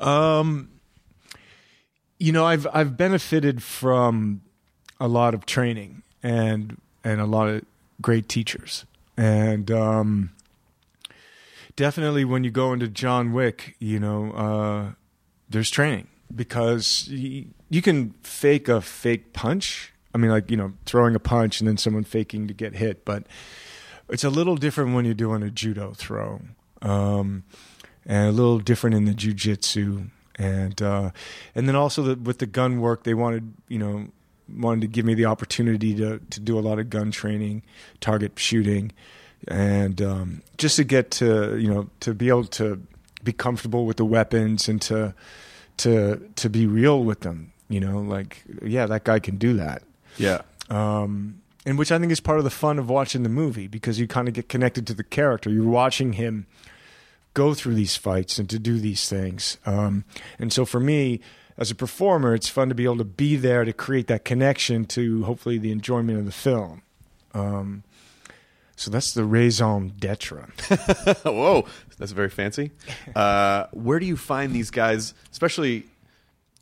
[0.00, 0.68] Um
[2.20, 4.40] you know i've i've benefited from
[4.98, 7.64] a lot of training and and a lot of
[8.02, 8.84] great teachers
[9.16, 10.30] and um
[11.76, 14.90] definitely when you go into john wick you know uh
[15.48, 20.72] there's training because y- you can fake a fake punch i mean like you know
[20.86, 23.24] throwing a punch and then someone faking to get hit but
[24.08, 26.40] it's a little different when you're doing a judo throw
[26.82, 27.44] um
[28.08, 31.10] and a little different in the jujitsu, and uh,
[31.54, 34.08] and then also the, with the gun work, they wanted you know
[34.56, 37.62] wanted to give me the opportunity to to do a lot of gun training,
[38.00, 38.92] target shooting,
[39.46, 42.82] and um, just to get to you know to be able to
[43.22, 45.14] be comfortable with the weapons and to
[45.76, 47.52] to to be real with them.
[47.68, 49.82] You know, like yeah, that guy can do that
[50.18, 50.42] Yeah.
[50.70, 53.98] um, and which I think is part of the fun of watching the movie because
[54.00, 55.50] you kind of get connected to the character.
[55.50, 56.46] You're watching him
[57.34, 59.58] go through these fights and to do these things.
[59.66, 60.04] Um,
[60.38, 61.20] and so for me,
[61.58, 64.84] as a performer, it's fun to be able to be there to create that connection
[64.86, 66.82] to hopefully the enjoyment of the film.
[67.34, 67.82] Um,
[68.76, 70.46] so that's the raison d'etre.
[71.24, 71.66] Whoa,
[71.98, 72.70] that's very fancy.
[73.14, 75.84] Uh, where do you find these guys, especially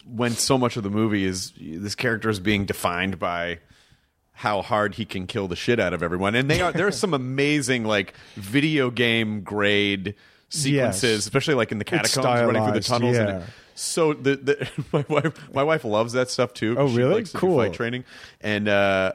[0.08, 3.58] when so much of the movie is this character is being defined by
[4.32, 6.92] how hard he can kill the shit out of everyone, and they are there are
[7.04, 10.14] some amazing like video game grade
[10.48, 11.18] sequences, Yes.
[11.26, 13.16] especially like in the catacombs running through the tunnels.
[13.16, 13.38] And yeah.
[13.38, 16.76] it, so the, the my wife my wife loves that stuff too.
[16.78, 17.14] Oh, She really?
[17.14, 17.58] likes to do Cool.
[17.58, 18.04] fight training
[18.40, 19.12] and uh,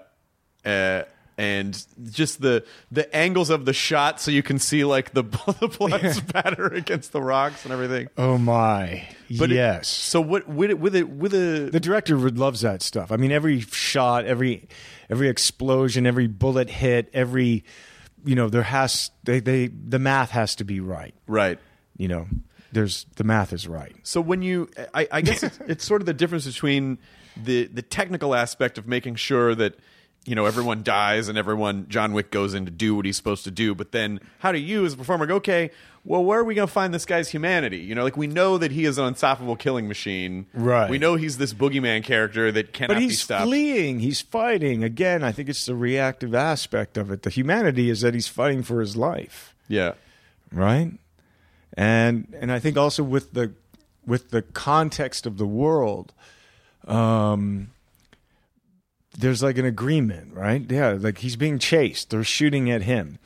[0.66, 1.04] uh,
[1.42, 5.24] and just the the angles of the shot, so you can see like the
[5.60, 8.10] the blood spatter against the rocks and everything.
[8.18, 9.08] Oh my!
[9.40, 9.88] But it- yes.
[9.88, 13.12] so what with it with it with a the director loves that stuff.
[13.12, 14.68] I mean, every shot, every
[15.10, 17.64] every explosion, every bullet hit, every
[18.24, 21.16] you know, there has they they the math has to be right.
[21.26, 21.58] right.
[21.98, 22.28] You know,
[22.72, 23.96] there's the math is right.
[24.04, 27.00] So when you, I, I guess it's, it's sort of the difference between
[27.36, 29.80] the the technical aspect of making sure that
[30.26, 33.44] you know everyone dies and everyone John Wick goes in to do what he's supposed
[33.46, 35.36] to do, but then how do you as a performer go?
[35.36, 35.72] Okay,
[36.04, 37.78] well, where are we going to find this guy's humanity?
[37.80, 40.46] You know, like we know that he is an unstoppable killing machine.
[40.54, 40.90] Right.
[40.90, 43.44] We know he's this boogeyman character that cannot But be he's stopped.
[43.46, 44.00] fleeing.
[44.00, 44.84] He's fighting.
[44.84, 47.22] Again, I think it's the reactive aspect of it.
[47.24, 49.56] The humanity is that he's fighting for his life.
[49.68, 49.94] Yeah.
[50.52, 50.92] right
[51.78, 53.54] and and i think also with the
[54.06, 56.12] with the context of the world
[56.86, 57.70] um
[59.18, 63.20] there's like an agreement right yeah like he's being chased they're shooting at him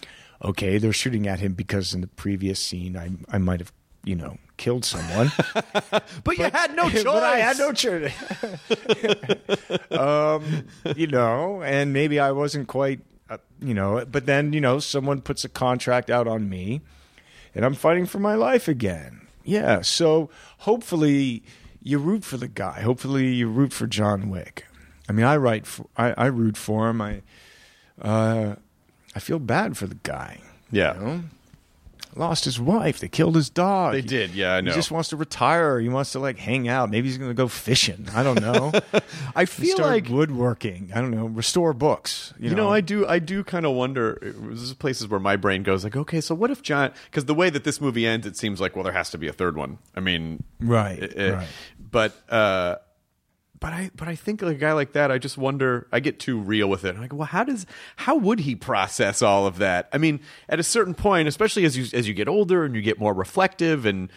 [0.43, 3.71] okay they're shooting at him because in the previous scene i i might have
[4.03, 5.31] you know killed someone
[6.23, 7.03] But, you had no choice.
[7.03, 8.13] but I had no choice.
[9.91, 14.79] um, you know, and maybe I wasn't quite, uh, you know, but then, you know,
[14.79, 16.81] someone puts a contract out on me
[17.53, 19.27] and I'm fighting for my life again.
[19.43, 19.81] Yeah.
[19.81, 21.43] So hopefully
[21.81, 22.81] you root for the guy.
[22.81, 24.65] Hopefully you root for John Wick.
[25.07, 27.01] I mean, I write for, I, I root for him.
[27.01, 27.21] I,
[28.01, 28.55] uh,
[29.15, 30.39] I feel bad for the guy.
[30.71, 30.95] Yeah.
[30.99, 31.21] You know?
[32.17, 32.99] Lost his wife.
[32.99, 33.91] They killed his dog.
[33.91, 34.71] They did, yeah, I know.
[34.71, 35.81] He just wants to retire.
[35.81, 36.89] He wants to like hang out.
[36.89, 38.07] Maybe he's going to go fishing.
[38.15, 38.71] I don't know.
[39.35, 40.91] I feel like woodworking.
[40.95, 41.25] I don't know.
[41.25, 42.33] Restore books.
[42.39, 43.05] You, You know, I do.
[43.05, 44.17] I do kind of wonder.
[44.21, 46.93] There's places where my brain goes like, okay, so what if John?
[47.11, 49.27] Because the way that this movie ends, it seems like well, there has to be
[49.27, 49.77] a third one.
[49.93, 51.47] I mean, Right, eh, eh, right.
[51.91, 52.75] But uh,
[53.65, 55.87] but I but I think like a guy like that, I just wonder.
[55.91, 56.89] I get too real with it.
[56.93, 59.89] I'm like, well, how does how would he process all of that?
[59.91, 62.83] I mean, at a certain point, especially as you as you get older and you
[62.83, 64.11] get more reflective, and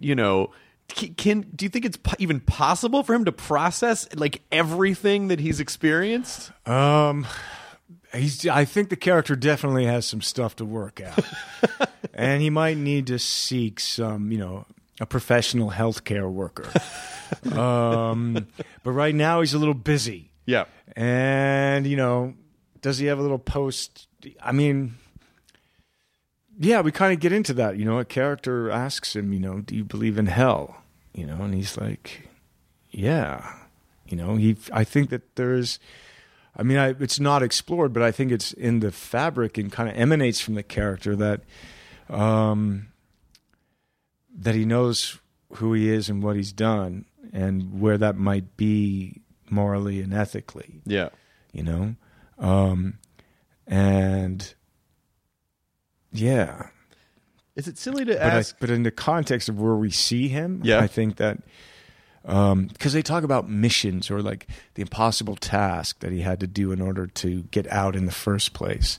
[0.00, 0.50] you know.
[0.88, 5.60] can do you think it's even possible for him to process like everything that he's
[5.60, 6.50] experienced?
[6.66, 7.26] Um,
[8.14, 8.48] he's.
[8.48, 11.22] I think the character definitely has some stuff to work out,
[12.14, 14.64] and he might need to seek some, you know,
[15.00, 16.68] a professional healthcare worker.
[17.58, 18.46] um,
[18.82, 20.64] but right now he's a little busy, Yeah.
[20.94, 22.34] and you know,
[22.82, 24.08] does he have a little post?
[24.42, 24.94] I mean.
[26.58, 27.76] Yeah, we kind of get into that.
[27.76, 30.82] You know, a character asks him, you know, do you believe in hell?
[31.12, 32.30] You know, and he's like,
[32.90, 33.52] yeah.
[34.06, 34.56] You know, he.
[34.72, 35.78] I think that there's.
[36.56, 39.90] I mean, I, it's not explored, but I think it's in the fabric and kind
[39.90, 41.42] of emanates from the character that,
[42.08, 42.86] um,
[44.38, 45.18] that he knows
[45.54, 50.80] who he is and what he's done and where that might be morally and ethically.
[50.84, 51.08] Yeah.
[51.52, 51.94] You know,
[52.38, 52.98] um,
[53.66, 54.54] and
[56.12, 56.68] yeah,
[57.54, 58.56] Is it silly to but I, ask?
[58.60, 60.80] but in the context of where we see him, Yeah.
[60.80, 61.38] I think that
[62.22, 66.72] because they talk about missions or like the impossible task that he had to do
[66.72, 68.98] in order to get out in the first place.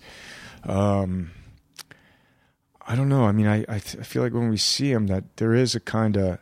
[0.63, 1.31] Um,
[2.87, 3.25] I don't know.
[3.25, 6.15] I mean, I I, feel like when we see him, that there is a kind
[6.15, 6.39] of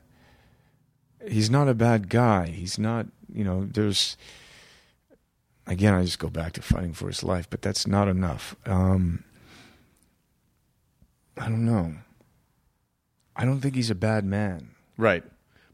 [1.27, 2.47] he's not a bad guy.
[2.47, 3.65] He's not, you know.
[3.65, 4.15] There's
[5.65, 8.55] again, I just go back to fighting for his life, but that's not enough.
[8.65, 9.23] Um,
[11.38, 11.95] I don't know.
[13.36, 14.69] I don't think he's a bad man.
[14.97, 15.23] right.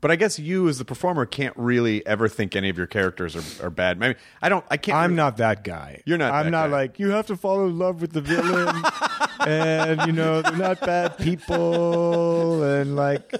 [0.01, 3.35] But I guess you, as the performer, can't really ever think any of your characters
[3.35, 3.97] are, are bad.
[3.97, 4.65] I mean, I don't.
[4.69, 4.97] I can't.
[4.97, 6.01] I'm not that guy.
[6.05, 6.75] You're not I'm not guy.
[6.75, 8.83] like you have to fall in love with the villain,
[9.47, 13.31] and you know they're not bad people, and like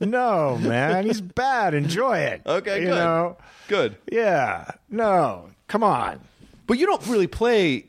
[0.00, 1.74] no man, he's bad.
[1.74, 2.42] Enjoy it.
[2.44, 2.94] Okay, you good.
[2.96, 3.36] know.
[3.68, 3.96] good.
[4.10, 4.72] Yeah.
[4.88, 5.50] No.
[5.68, 6.20] Come on.
[6.66, 7.86] But you don't really play.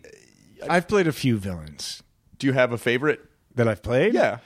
[0.61, 2.03] Uh, I've played a few villains
[2.37, 3.19] Do you have a favorite?
[3.55, 4.13] that I've played.
[4.13, 4.37] Yeah.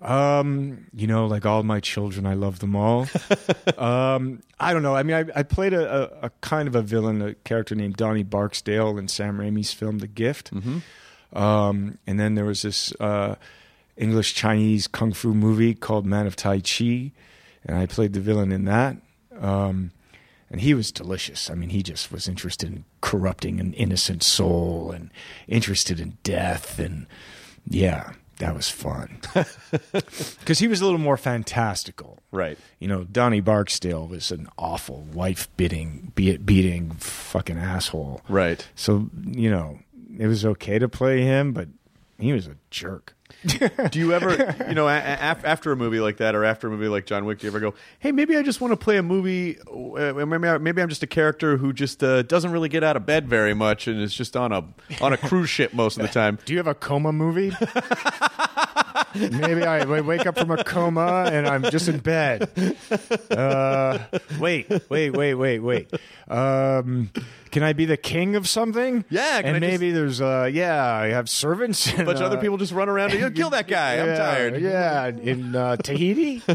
[0.00, 3.06] Um, you know, like all my children, I love them all.
[3.78, 4.94] um, I don't know.
[4.94, 7.96] I mean, I, I played a, a, a kind of a villain, a character named
[7.96, 10.50] Donnie Barksdale in Sam Raimi's film The Gift.
[11.32, 13.36] Um, and then there was this uh,
[13.96, 17.12] English Chinese kung fu movie called Man of Tai Chi,
[17.64, 18.96] and I played the villain in that.
[19.38, 19.90] Um,
[20.50, 21.50] and he was delicious.
[21.50, 25.10] I mean, he just was interested in corrupting an innocent soul and
[25.48, 26.78] interested in death.
[26.78, 27.06] And
[27.66, 29.18] yeah, that was fun.
[30.40, 32.18] Because he was a little more fantastical.
[32.30, 32.58] Right.
[32.78, 38.20] You know, Donnie Barksdale was an awful wife beating, be- beating fucking asshole.
[38.28, 38.66] Right.
[38.74, 39.78] So, you know,
[40.18, 41.68] it was okay to play him, but
[42.18, 43.13] he was a jerk.
[43.90, 46.70] Do you ever, you know, a- a- after a movie like that or after a
[46.70, 48.96] movie like John Wick, do you ever go, hey, maybe I just want to play
[48.96, 49.58] a movie?
[49.60, 52.96] Uh, maybe, I, maybe I'm just a character who just uh, doesn't really get out
[52.96, 54.64] of bed very much and is just on a
[55.00, 56.38] on a cruise ship most of the time.
[56.44, 57.52] Do you have a coma movie?
[59.14, 62.50] Maybe I wake up from a coma and I'm just in bed.
[63.30, 63.98] Uh,
[64.38, 65.92] wait, wait, wait, wait, wait.
[66.28, 67.10] Um,
[67.50, 69.04] can I be the king of something?
[69.10, 71.86] Yeah, can and I just- maybe there's uh, yeah, I have servants.
[71.92, 73.98] A bunch of other people just run around and you kill that guy.
[73.98, 74.60] I'm tired.
[74.60, 76.42] Yeah, in uh, Tahiti,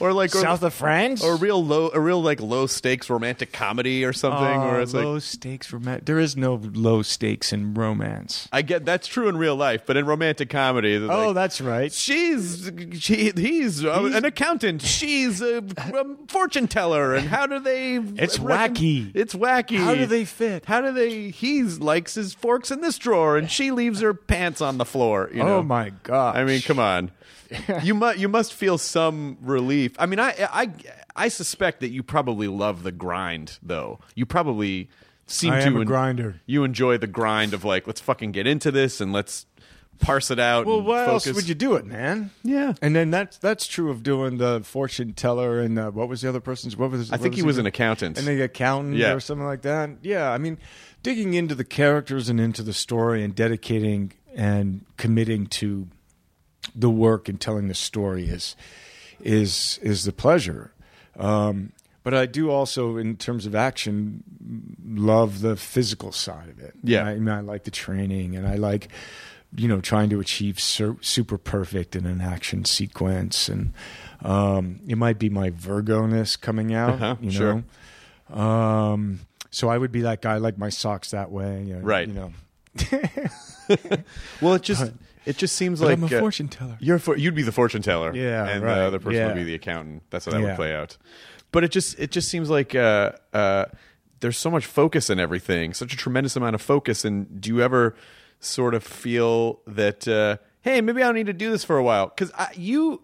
[0.00, 3.08] Or like or, south of France, or a real low, a real like low stakes
[3.08, 4.42] romantic comedy or something.
[4.42, 6.02] Oh, where it's like low stakes romance.
[6.04, 8.48] There is no low stakes in romance.
[8.52, 11.92] I get that's true in real life, but in romantic comedy, Oh, like, that's right.
[11.92, 14.82] She's she, he's, uh, an accountant.
[14.82, 17.14] She's a, a fortune teller.
[17.14, 17.96] And how do they?
[18.16, 19.12] It's wacky.
[19.14, 19.78] It's wacky.
[19.78, 20.64] How do they fit?
[20.66, 21.30] How do they?
[21.30, 25.30] He likes his forks in this drawer, and she leaves her pants on the floor.
[25.32, 25.58] You know?
[25.58, 26.36] Oh my god!
[26.36, 27.10] I mean, come on.
[27.82, 29.92] you must you must feel some relief.
[29.98, 30.70] I mean, I I
[31.14, 34.00] I suspect that you probably love the grind, though.
[34.14, 34.88] You probably
[35.26, 36.40] seem I to am a en- grinder.
[36.46, 39.46] You enjoy the grind of like, let's fucking get into this and let's
[39.98, 40.66] parse it out.
[40.66, 42.30] Well, why else would you do it, man?
[42.44, 42.74] Yeah.
[42.82, 46.28] And then that's that's true of doing the fortune teller and uh, what was the
[46.28, 46.76] other person's?
[46.76, 47.10] What was?
[47.12, 48.18] I think he was an accountant.
[48.18, 49.12] and the accountant Yeah.
[49.14, 49.90] or something like that.
[50.02, 50.58] Yeah, I mean,
[51.02, 55.88] digging into the characters and into the story and dedicating and committing to
[56.74, 58.56] the work and telling the story is
[59.20, 60.72] is is the pleasure.
[61.18, 64.22] Um, but I do also, in terms of action,
[64.86, 66.74] love the physical side of it.
[66.84, 67.04] Yeah.
[67.04, 68.90] I, mean, I like the training, and I like,
[69.56, 73.72] you know, trying to achieve sur- super perfect in an action sequence, and
[74.22, 76.90] um, it might be my Virgo-ness coming out.
[76.90, 77.64] Uh-huh, you sure.
[78.30, 79.18] um,
[79.50, 82.06] so I would be that guy, I like my socks that way, you know, Right.
[82.06, 82.32] You know,
[84.40, 84.92] well, it just
[85.26, 86.76] it just seems but like I'm a uh, fortune teller.
[86.80, 88.76] You're for, you'd be the fortune teller, Yeah, and right.
[88.76, 89.26] the other person Yeah.
[89.26, 90.04] would be the accountant.
[90.10, 90.96] That's how that would play out.
[91.52, 93.66] But it just it just seems like uh, uh,
[94.20, 97.04] there's so much focus in everything, such a tremendous amount of focus.
[97.04, 97.94] And do you ever
[98.40, 101.82] sort of feel that uh, hey, maybe I don't need to do this for a
[101.82, 103.02] while because you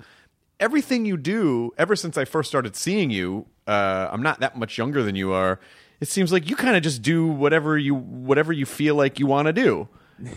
[0.60, 3.46] everything you do ever since I first started seeing you.
[3.66, 5.58] Uh, I'm not that much younger than you are.
[6.00, 9.26] It seems like you kind of just do whatever you whatever you feel like you
[9.26, 9.88] want to do.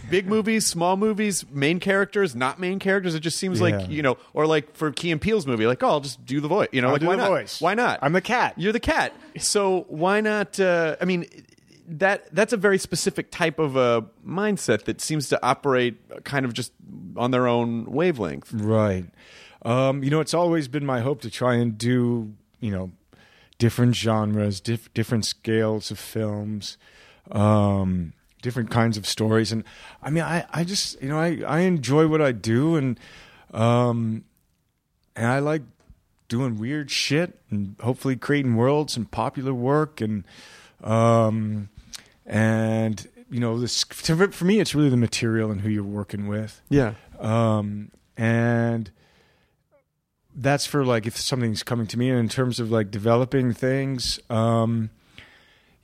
[0.10, 3.14] Big movies, small movies, main characters, not main characters.
[3.16, 3.78] It just seems Yeah.
[3.78, 6.40] like you know, or like for Key and Peele's movie, like oh, I'll just do
[6.40, 6.70] the voice.
[6.72, 7.30] You know, I'll like why the not?
[7.30, 7.62] voice.
[7.62, 8.00] Why not?
[8.02, 8.54] I'm the cat.
[8.58, 9.14] You're the cat.
[9.40, 10.60] So why not?
[10.60, 11.26] Uh, I mean,
[11.88, 16.54] that that's a very specific type of a mindset that seems to operate kind of
[16.54, 16.72] just
[17.16, 18.52] on their own wavelength.
[18.54, 19.06] Right.
[19.64, 22.92] Um, you know, it's always been my hope to try and do, you know,
[23.60, 26.78] different genres, diff- different scales of films,
[27.32, 28.14] um,
[28.46, 29.52] different kinds of stories.
[29.52, 29.64] And
[30.02, 32.98] I mean, I, I just, you know, I, I enjoy what I do and,
[33.54, 34.24] um,
[35.16, 35.64] and I like
[36.30, 40.24] doing weird shit and hopefully creating worlds and popular work and,
[40.84, 41.70] um,
[42.26, 46.28] and, you know, this, for for me, it's really the material and who you're working
[46.28, 46.94] with Yeah.
[47.20, 48.92] um, and
[50.38, 54.20] that's for like if something's coming to me and in terms of like developing things
[54.30, 54.90] um,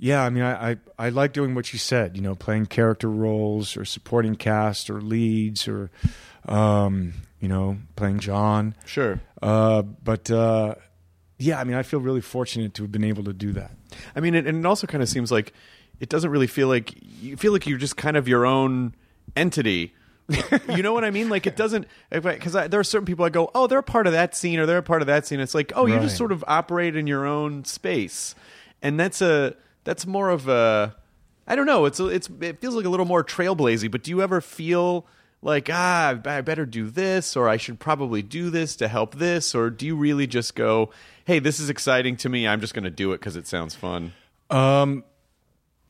[0.04, 3.10] yeah i mean I, I i like doing what you said you know playing character
[3.10, 5.90] roles or supporting cast or leads or
[6.50, 9.22] um, you know playing john Sure.
[9.42, 10.76] uh, but uh,
[11.38, 13.72] yeah i mean i feel really fortunate to have been able to do that
[14.16, 15.52] I mean, it, and it also kind of seems like
[16.00, 18.96] it doesn't really feel like you feel like you're just kind of your own
[19.36, 19.94] entity.
[20.70, 21.28] you know what I mean?
[21.28, 24.14] Like it doesn't because there are certain people I go, oh, they're a part of
[24.14, 25.42] that scene or they're a part of that scene.
[25.42, 28.34] It's like, oh, you just sort of operate in your own space,
[28.82, 30.96] and that's a that's more of a
[31.48, 31.86] I don't know.
[31.86, 33.90] It's it's it feels like a little more trailblazy.
[33.90, 35.06] But do you ever feel
[35.42, 39.56] like ah, I better do this or I should probably do this to help this,
[39.56, 40.92] or do you really just go,
[41.26, 42.48] hey, this is exciting to me.
[42.48, 44.14] I'm just going to do it because it sounds fun.
[44.50, 45.04] Um,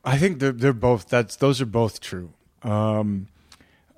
[0.04, 1.08] I think they're they're both.
[1.08, 2.32] That's those are both true.
[2.62, 3.28] Um,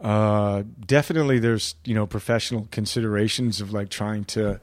[0.01, 4.61] uh, definitely, there's you know professional considerations of like trying to,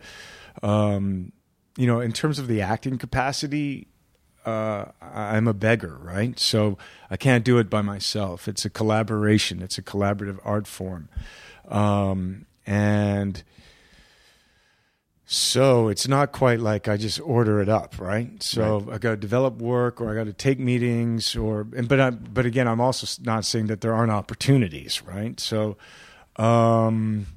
[0.62, 1.32] um,
[1.78, 3.88] you know, in terms of the acting capacity.
[4.46, 6.39] Uh, I'm a beggar, right?
[6.39, 6.78] So
[7.10, 8.48] I can't do it by myself.
[8.48, 9.62] It's a collaboration.
[9.62, 11.10] It's a collaborative art form,
[11.68, 13.44] um, and
[15.34, 18.44] so it's not quite like I just order it up, right?
[18.44, 22.02] So I got to develop work, or I got to take meetings, or and but
[22.02, 25.39] I, but again, I'm also not saying that there aren't opportunities, right?
[25.39, 25.78] So,
[26.36, 27.28] um,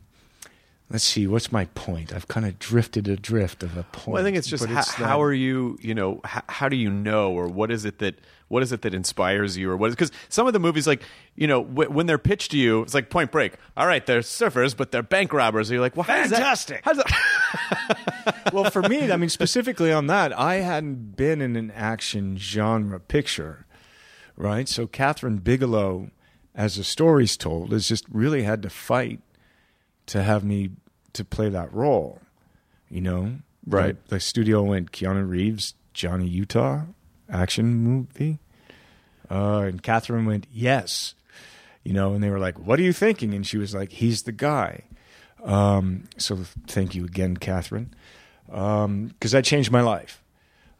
[0.90, 2.12] let's see, what's my point?
[2.14, 4.08] I've kind of drifted adrift of a point.
[4.14, 6.68] Well, I think it's just but how, it's how are you, you know, how, how
[6.68, 8.16] do you know, or what is it that
[8.48, 11.02] what is it that inspires you, or what is because some of the movies, like
[11.34, 13.54] you know, w- when they're pitched to you, it's like Point Break.
[13.76, 15.70] All right, they're surfers, but they're bank robbers.
[15.70, 16.80] And you're like, well, how does that- Fantastic.
[16.84, 21.56] how does that- well, for me, I mean, specifically on that, I hadn't been in
[21.56, 23.66] an action genre picture,
[24.36, 24.68] right?
[24.68, 26.10] So Kathryn Bigelow,
[26.54, 29.20] as the story's told, has just really had to fight
[30.06, 30.70] to have me
[31.14, 32.20] to play that role,
[32.90, 33.36] you know?
[33.66, 33.96] Right.
[34.08, 36.82] The, the studio went Keanu Reeves, Johnny Utah,
[37.30, 38.38] action movie.
[39.30, 41.14] Uh, and Kathryn went, yes.
[41.82, 43.34] You know, and they were like, what are you thinking?
[43.34, 44.84] And she was like, he's the guy.
[45.42, 47.88] Um, so thank you again, Kathryn,
[48.46, 50.22] because that changed my life.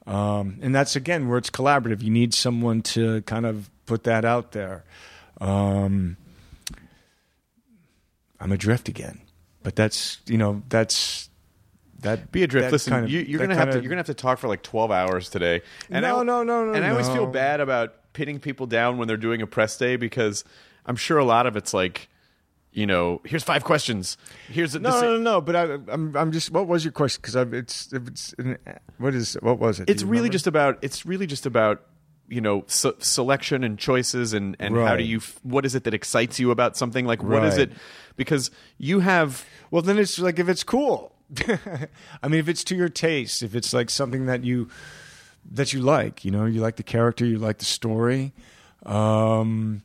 [0.06, 2.02] Um, and that's again where it's collaborative.
[2.02, 4.84] You need someone to kind of put that out there.
[5.40, 6.16] Um,
[8.40, 9.20] I'm adrift again,
[9.62, 11.30] but that's you know that's
[12.00, 12.70] that be adrift?
[12.72, 14.62] Listen, kind of- you, you're gonna have to you're gonna have to talk for like
[14.62, 15.62] 12 hours today.
[15.90, 18.98] And No, I, no, no, no, And I always feel bad about pitting people down
[18.98, 20.44] when they're doing a press day because
[20.86, 22.08] I'm sure a lot of it's like.
[22.76, 24.16] You know, here's five questions.
[24.48, 25.40] Here's a, No, this- no, no, no.
[25.40, 26.50] But I, I'm, I'm just.
[26.50, 27.20] What was your question?
[27.22, 28.34] Because it's, it's,
[28.98, 29.88] what is, what was it?
[29.88, 30.32] It's really remember?
[30.32, 31.84] just about it's really just about
[32.28, 35.84] you know se- selection and choices and and how do you f- what is it
[35.84, 37.68] that excites you about something like what is Right.
[37.70, 37.76] it
[38.16, 41.12] because you have Well, then it's like if it's cool.
[42.22, 44.68] I mean, if it's to your taste, if it's like something that you
[45.50, 48.32] that you like, you know, you like the character, you like the story,
[48.86, 49.82] um,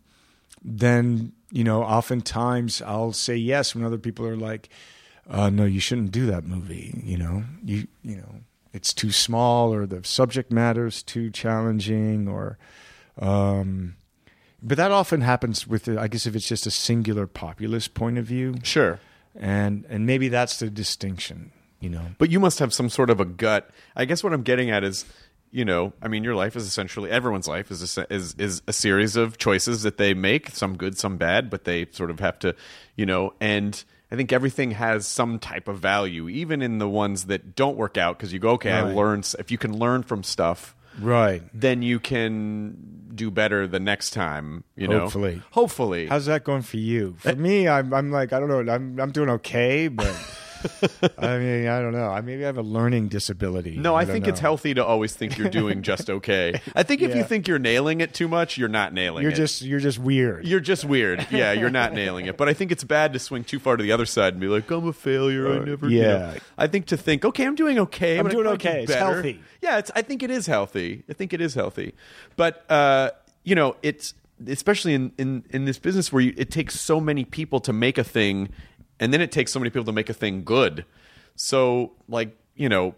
[0.64, 4.70] then you know, oftentimes I'll say yes when other people are like,
[5.30, 8.36] uh, "No, you shouldn't do that movie." You know, you you know,
[8.74, 12.57] it's too small, or the subject matter's too challenging, or.
[13.20, 13.95] Um,
[14.61, 18.26] but that often happens with, I guess, if it's just a singular populist point of
[18.26, 18.55] view.
[18.63, 18.99] Sure.
[19.36, 22.05] And and maybe that's the distinction you know.
[22.17, 23.70] But you must have some sort of a gut.
[23.95, 25.05] I guess what i'm getting at is
[25.51, 28.74] you know i mean your life is essentially everyone's life is a, is is a
[28.74, 32.38] series of choices that they make some good some bad but they sort of have
[32.38, 32.55] to
[32.95, 37.26] you know and I think everything has some type of value, even in the ones
[37.26, 38.18] that don't work out.
[38.18, 39.34] Because you go, okay, I learned.
[39.38, 42.76] If you can learn from stuff, right then you can
[43.14, 44.64] do better the next time.
[44.76, 45.41] You know, Hopefully.
[45.51, 46.07] hopefully.
[46.07, 48.99] how's that going for you for eh me i'm i'm like i don't know i'm
[48.99, 50.14] i'm doing okay but
[51.18, 52.10] I mean, I don't know.
[52.10, 53.78] I maybe I have a learning disability.
[53.78, 56.60] No, I, don't think it's healthy to always think you're doing just okay.
[56.76, 59.36] I think if you think you're nailing it too much, you're not nailing You're it.
[59.36, 60.45] just you're just weird.
[60.45, 61.28] You're just weird.
[61.32, 62.38] Yeah, you're not nailing it.
[62.38, 64.47] But I think it's bad to swing too far to the other side and be
[64.47, 65.47] like, I'm a failure.
[65.51, 65.89] I Uh, never.
[65.89, 66.07] you yeah.
[66.18, 66.34] know.
[66.57, 68.18] I think to think, okay, I'm doing okay.
[68.18, 68.84] I'm but I doing do okay.
[68.84, 69.41] It's healthy.
[69.62, 69.91] Yeah, it's.
[69.95, 71.03] I think it is healthy.
[71.10, 71.93] I think it is healthy.
[72.36, 73.12] But uh,
[73.43, 74.14] you know, it's
[74.47, 77.97] especially in in in this business where you, it takes so many people to make
[77.97, 78.49] a thing,
[79.00, 80.86] and then it takes so many people to make a thing good.
[81.36, 82.36] So like.
[82.56, 82.93] You know,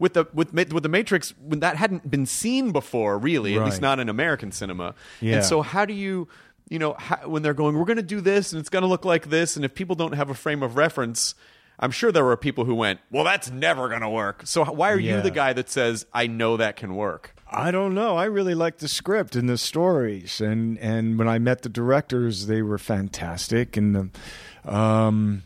[0.00, 3.80] with the with with the Matrix, when that hadn't been seen before, really, at least
[3.80, 4.96] not in American cinema.
[5.20, 5.36] Yeah.
[5.36, 6.26] And so, how do you,
[6.68, 8.88] you know, how, when they're going, we're going to do this and it's going to
[8.88, 11.36] look like this, and if people don't have a frame of reference,
[11.78, 14.42] I'm sure there were people who went, well, that's never going to work.
[14.46, 17.36] So, why are you the guy that says, I know that can work?
[17.52, 18.16] I don't know.
[18.16, 22.46] I really liked the script and the stories, and and when I met the directors,
[22.46, 23.94] they were fantastic, and
[24.64, 25.42] the, um,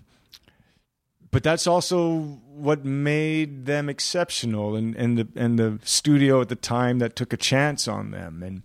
[1.31, 6.57] but that's also what made them exceptional, and and the and the studio at the
[6.57, 8.63] time that took a chance on them, and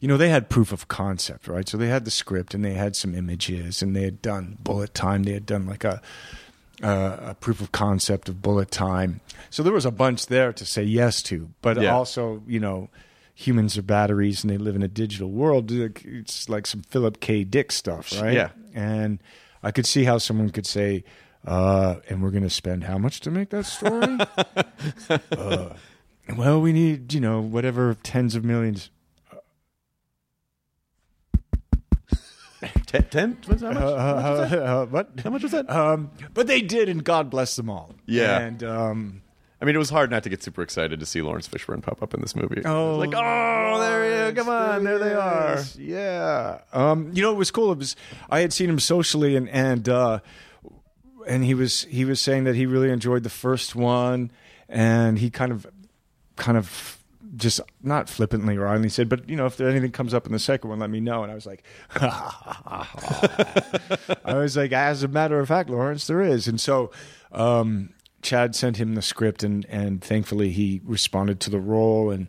[0.00, 1.68] you know they had proof of concept, right?
[1.68, 4.94] So they had the script, and they had some images, and they had done bullet
[4.94, 5.24] time.
[5.24, 6.00] They had done like a
[6.82, 9.20] uh, a proof of concept of bullet time.
[9.50, 11.94] So there was a bunch there to say yes to, but Yeah.
[11.94, 12.88] also, you know,
[13.34, 15.70] humans are batteries and they live in a digital world.
[15.70, 17.44] It's like some Philip K.
[17.44, 18.34] Dick stuff, right?
[18.34, 18.50] Yeah.
[18.74, 19.20] And
[19.62, 21.04] I could see how someone could say,
[21.46, 24.18] uh, and we're going to spend how much to make that story?
[25.36, 25.74] uh,
[26.36, 28.90] well, we need, you know, whatever tens of millions.
[32.88, 33.04] Ten?
[33.04, 33.38] ten?
[33.46, 34.52] What's how Uh, much?
[34.52, 35.10] uh, uh, what?
[35.22, 35.70] How much was that?
[35.70, 37.94] Um, but they did, and God bless them all.
[38.06, 38.38] Yeah.
[38.40, 39.22] And um,
[39.60, 42.02] I mean, it was hard not to get super excited to see Laurence Fishburne pop
[42.02, 42.62] up in this movie.
[42.64, 44.34] Oh, like, oh, there he is.
[44.34, 45.62] Come on, there they are.
[45.76, 46.60] Yeah.
[46.72, 47.72] Um, you know, it was cool.
[47.72, 47.94] It was
[48.30, 50.20] I had seen him socially, and and uh,
[51.26, 54.30] and he was he was saying that he really enjoyed the first one,
[54.68, 55.66] and he kind of
[56.36, 56.97] kind of
[57.38, 60.32] just not flippantly or oddly said, but you know, if there anything comes up in
[60.32, 61.22] the second one, let me know.
[61.22, 61.62] And I was like,
[64.24, 66.48] I was like, as a matter of fact, Laurence, there is.
[66.48, 66.90] And so
[67.32, 67.90] um,
[68.22, 72.28] Chad sent him the script, and and thankfully he responded to the role, and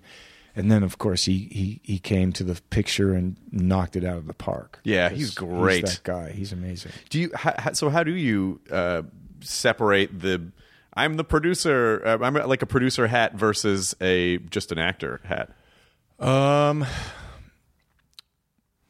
[0.55, 4.17] and then of course he he he came to the picture and knocked it out
[4.17, 4.79] of the park.
[4.83, 5.85] Yeah, he's great.
[5.85, 6.31] that guy.
[6.31, 6.91] He's amazing.
[7.09, 7.31] Do you?
[7.33, 9.03] How- so how do you uh,
[9.41, 10.51] separate the?
[10.93, 12.01] I'm the producer.
[12.05, 15.51] Uh, I'm like a producer hat versus a just an actor hat.
[16.19, 16.85] Um,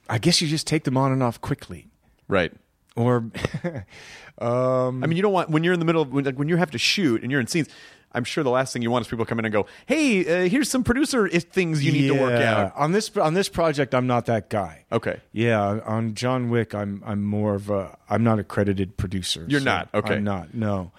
[0.10, 1.88] I guess you just take them on and off quickly,
[2.28, 2.52] Right.
[2.96, 3.18] or
[4.40, 6.50] um, I mean, you don't want when you're in the middle of when, like, when
[6.50, 7.68] you have to shoot and you're in scenes.
[8.12, 10.50] I'm sure the last thing you want is people come in and go, "Hey, uh,
[10.50, 13.94] here's some producer things you need to work out." on this on this project.
[13.94, 14.86] I'm not that guy.
[14.92, 15.20] Okay.
[15.32, 19.46] Yeah, on John Wick, I'm I'm more of a I'm not a credited producer.
[19.48, 19.90] You're so not?
[19.94, 20.16] Okay.
[20.16, 20.56] I'm not.
[20.56, 20.92] No.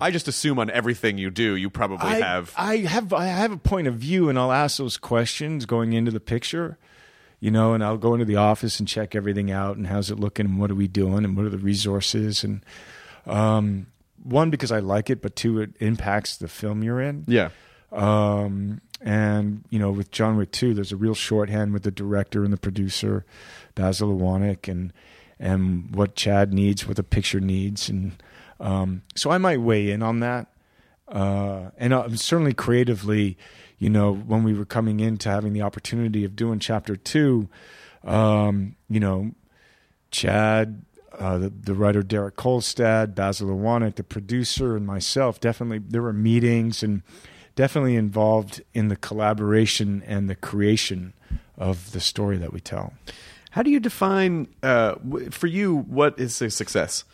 [0.00, 2.52] I just assume on everything you do, you probably I have.
[2.56, 6.10] I have I have a point of view, and I'll ask those questions going into
[6.10, 6.78] the picture.
[7.38, 10.18] You know, and I'll go into the office and check everything out, and how's it
[10.18, 12.64] looking, and what are we doing, and what are the resources, and
[13.26, 13.86] um,
[14.22, 17.24] one because I like it, but two it impacts the film you're in.
[17.26, 17.50] yeah.
[17.92, 22.42] Um, and you know, with John Wick 2, there's a real shorthand with the director
[22.42, 23.24] and the producer,
[23.74, 24.92] Basil Iwanyk, and
[25.38, 28.12] and what Chad needs, what the picture needs, and
[28.60, 30.48] um, so I might weigh in on that.
[31.08, 33.38] Uh, and uh, certainly creatively,
[33.78, 37.48] you know, when we were coming into having the opportunity of doing chapter two,
[38.04, 39.32] um, you know,
[40.10, 40.84] Chad,
[41.18, 46.12] uh, the, the writer Derek Kolstad, Basil Iwanyk, the producer, and myself, definitely there were
[46.12, 47.02] meetings and
[47.54, 51.12] definitely involved in the collaboration and the creation
[51.56, 52.92] of the story that we tell.
[53.50, 54.96] How do you define uh,
[55.30, 57.04] for you what is a success?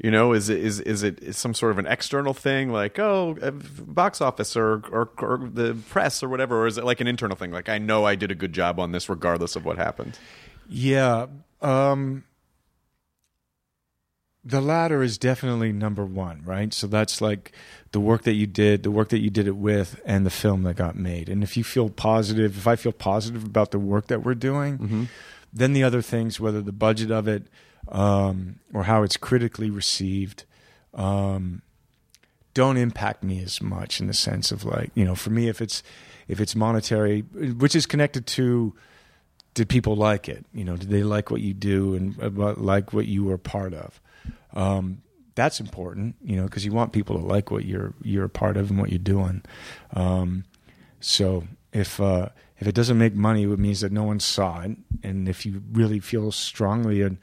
[0.00, 3.36] You know, is it is is it some sort of an external thing like oh,
[3.42, 7.08] uh, box office or, or or the press or whatever, or is it like an
[7.08, 7.50] internal thing?
[7.50, 10.16] Like I know I did a good job on this regardless of what happened.
[10.68, 11.26] Yeah.
[11.60, 12.22] Um,
[14.44, 16.72] the latter is definitely number one, right?
[16.72, 17.50] So that's like
[17.90, 20.62] the work that you did, the work that you did it with, and the film
[20.62, 21.28] that got made.
[21.28, 24.78] And if you feel positive, if I feel positive about the work that we're doing,
[25.52, 27.48] then the other things, whether the budget of it
[27.90, 30.44] um, or how it's critically received,
[30.94, 31.62] um,
[32.54, 35.60] don't impact me as much in the sense of like you know for me if
[35.60, 35.82] it's
[36.26, 38.74] if it's monetary which is connected to
[39.54, 40.44] did people like it?
[40.52, 43.74] You know did they like what you do and about, like what you were part
[43.74, 44.00] of?
[44.54, 45.02] Um,
[45.34, 48.56] that's important you know because you want people to like what you're you're a part
[48.56, 49.42] of and what you're doing.
[49.94, 50.44] Um,
[51.00, 54.76] so if uh, if it doesn't make money it means that no one saw it.
[55.02, 57.18] And if you really feel strongly and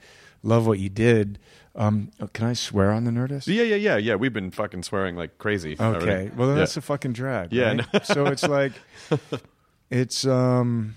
[0.46, 1.40] love what you did.
[1.76, 3.48] Um, oh, can I swear on the Nerdist?
[3.48, 4.16] Yeah, yeah, yeah, yeah.
[4.16, 5.74] We've been fucking swearing like crazy.
[5.74, 5.84] Okay.
[5.84, 6.30] already.
[6.36, 6.62] Well, then Yeah.
[6.62, 7.52] that's a fucking drag.
[7.52, 7.94] Yeah, right?
[7.94, 8.00] no.
[8.04, 8.72] so it's like,
[9.90, 10.96] it's um,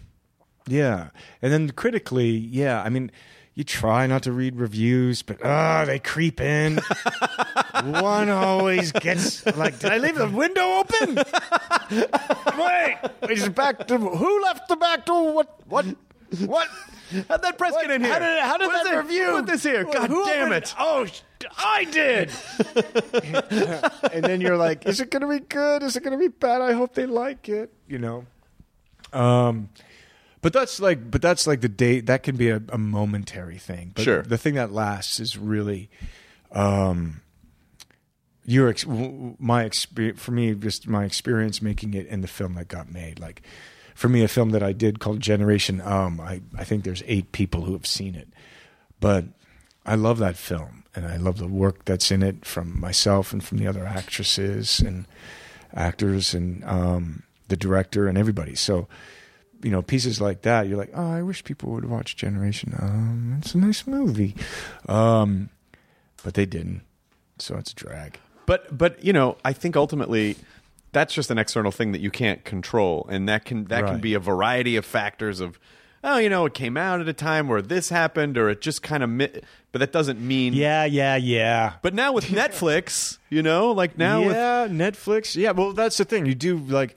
[0.69, 1.09] yeah,
[1.43, 2.81] and then critically, yeah.
[2.83, 3.11] I mean,
[3.55, 6.79] you try not to read reviews, but ah, they creep in.
[7.85, 11.17] One always gets like, did I leave the window open?
[12.59, 12.99] Wait,
[13.33, 15.33] is it back to who left the back door?
[15.35, 15.59] What?
[15.67, 15.87] What?
[16.47, 16.69] What?
[17.29, 18.13] How'd that press get in here?
[18.13, 18.99] How did, how did What is that it?
[18.99, 19.31] review?
[19.33, 19.85] Put this here.
[19.85, 20.75] God Who damn it.
[20.79, 21.07] Oh,
[21.57, 22.31] I did.
[24.13, 25.83] and then you're like, is it going to be good?
[25.83, 26.61] Is it going to be bad?
[26.61, 27.73] I hope they like it.
[27.87, 28.27] You know.
[29.13, 29.71] Um,
[30.43, 32.07] but that's like, but that's like the date.
[32.07, 33.93] That can be a, a momentary thing.
[33.95, 34.23] But Sure.
[34.23, 35.91] The thing that lasts is really,
[36.53, 37.23] um,
[38.45, 42.29] your ex- w- w- my experience for me just my experience making it in the
[42.29, 43.43] film that got made like
[43.99, 46.21] for me a film that i did called generation um.
[46.21, 48.29] I i think there's eight people who have seen it.
[49.01, 49.25] But
[49.85, 53.43] i love that film and i love the work that's in it from myself and
[53.43, 55.07] from the other actresses and
[55.75, 58.55] actors and um the director and everybody.
[58.55, 58.87] So
[59.65, 63.39] you know pieces like that you're like oh i wish people would watch generation um.
[63.41, 64.37] It's a nice movie.
[64.89, 65.51] Um
[66.23, 66.83] but they didn't
[67.39, 68.21] so it's a drag.
[68.47, 70.37] But but you know, I think ultimately
[70.93, 74.15] that's just an external thing that you can't control, and that can that can be
[74.15, 75.59] a variety of factors of.
[76.05, 78.83] Oh, you know, it came out at a time where this happened, or it just
[78.83, 79.11] kind of.
[79.11, 79.41] Mi-
[79.73, 80.53] but that doesn't mean.
[80.53, 81.75] Yeah, yeah, yeah.
[81.83, 85.35] But now with Netflix, you know, like now with yeah, Netflix.
[85.35, 86.25] Yeah, well, that's the thing.
[86.25, 86.97] You do like,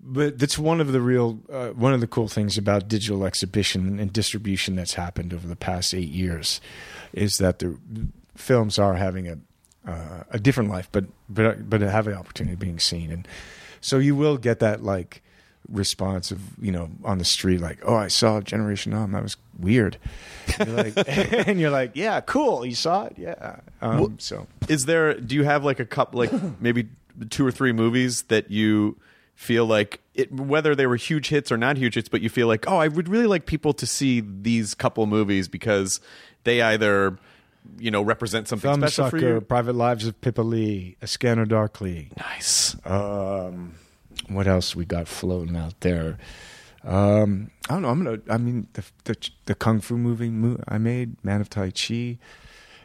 [0.00, 4.00] but that's one of the real, uh, one of the cool things about digital exhibition
[4.00, 6.60] and distribution that's happened over the past eight years,
[7.12, 7.78] is that the
[8.34, 9.38] films are having a
[9.88, 13.26] uh, a different life, but but but have the opportunity of being seen, and
[13.80, 15.22] so you will get that like
[15.68, 19.36] response of you know on the street like oh I saw Generation Um that was
[19.58, 19.96] weird,
[20.58, 20.94] and you're like,
[21.48, 22.66] and you're like yeah cool.
[22.66, 23.14] You saw it?
[23.16, 23.60] Yeah.
[23.80, 24.46] Um, so.
[24.68, 26.88] is there do you have like a couple like maybe
[27.30, 28.96] two or three movies that you
[29.34, 32.48] feel like it whether they were huge hits or not huge hits but you feel
[32.48, 36.00] like oh i would really like people to see these couple movies because
[36.42, 37.16] they either
[37.78, 42.10] you know represent something special for you Private Lives of Pippa Lee, A Scanner Darkly.
[42.16, 43.74] nice Um,
[44.28, 46.18] what else we got floating out there?
[46.84, 47.88] Um, I don't know.
[47.88, 48.18] I'm gonna.
[48.30, 52.18] I mean, the the, the kung fu movie mo- I made, Man of Tai Chi.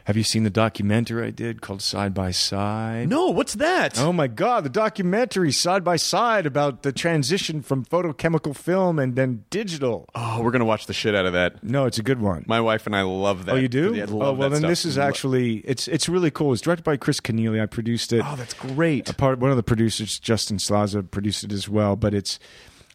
[0.06, 3.08] Have you seen the documentary I did called Side by Side?
[3.08, 7.84] no what's that Oh my God, the documentary Side by Side about the transition from
[7.86, 10.06] photochemical film and then digital.
[10.14, 12.44] oh we're gonna watch the shit out of that No, it's a good one.
[12.46, 13.94] my wife and i love that Oh, you do?
[13.94, 14.68] Yeah, oh, well, then stuff.
[14.68, 16.52] this is actually it's it's really cool.
[16.52, 17.60] It's directed by Chris Kenneally.
[17.62, 18.22] I produced it.
[18.26, 21.96] oh that's great a part one of the producers justin Szlasa produced it as well
[21.96, 22.38] but it's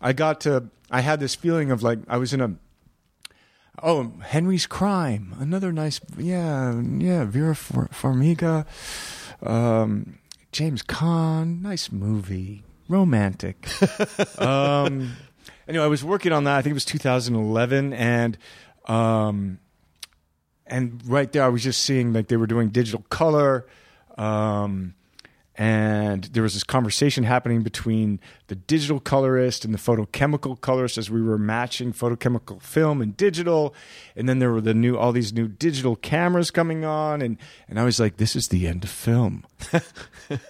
[0.01, 2.53] i got to i had this feeling of like i was in a
[3.84, 5.36] oh henry's crime.
[5.39, 8.65] Another nice yeah yeah vera farmiga.
[9.41, 10.19] Um
[10.51, 12.63] james Caan, nice movie.
[12.88, 13.67] Romantic.
[14.39, 15.15] Um
[15.67, 16.57] anyway i was working on that.
[16.57, 18.38] I think it was 2011 and
[18.86, 19.59] um
[20.65, 23.67] and right there i was just seeing like they were doing digital color.
[24.17, 24.95] Um
[25.60, 31.12] and there was this conversation happening between the digital colorist and the photochemical colorist as
[31.12, 33.76] we were matching photochemical film and digital.
[34.16, 37.22] And then there were the new all these new digital cameras coming on.
[37.22, 37.38] And
[37.68, 39.45] and I was like this is the end of film.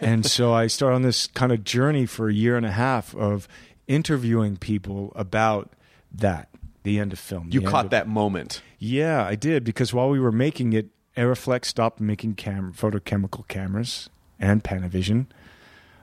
[0.01, 3.16] And so I started on this kind of journey for a year and a half
[3.16, 3.47] of
[3.88, 5.72] interviewing people about
[6.12, 6.49] that
[6.84, 8.62] the end of film you caught of- that moment.
[8.78, 14.10] Yeah, I did because while we were making it, Arriflex stopped making cam- photochemical cameras
[14.39, 15.25] and Panavision,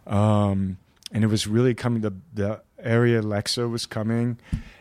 [0.07, 0.77] um,
[1.13, 2.03] and it was really coming.
[2.03, 4.39] The the ARRI Alexa was coming,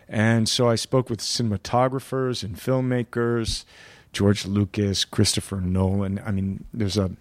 [0.07, 3.65] and so I spoke with cinematographers and filmmakers,
[4.13, 6.21] George Lucas, Christopher Nolan.
[6.25, 7.11] I mean, there's a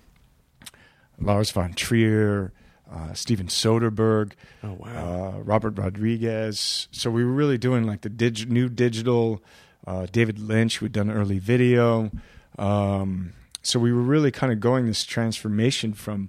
[1.20, 2.52] Lars von Trier.
[2.92, 4.32] Uh, Steven Soderbergh,
[4.62, 5.34] Oh, wow.
[5.38, 6.86] uh, Robert Rodriguez.
[6.92, 9.42] So we were really doing like the dig- new digital.
[9.84, 12.10] Uh, David Lynch, who'd done early video.
[12.56, 13.32] Um,
[13.64, 16.28] so we were really kind of going this transformation from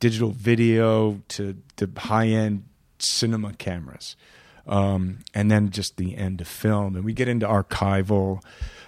[0.00, 2.64] digital video to the high end
[2.98, 4.16] cinema cameras,
[4.66, 6.96] um, and then just the end of film.
[6.96, 8.42] And we get into archival,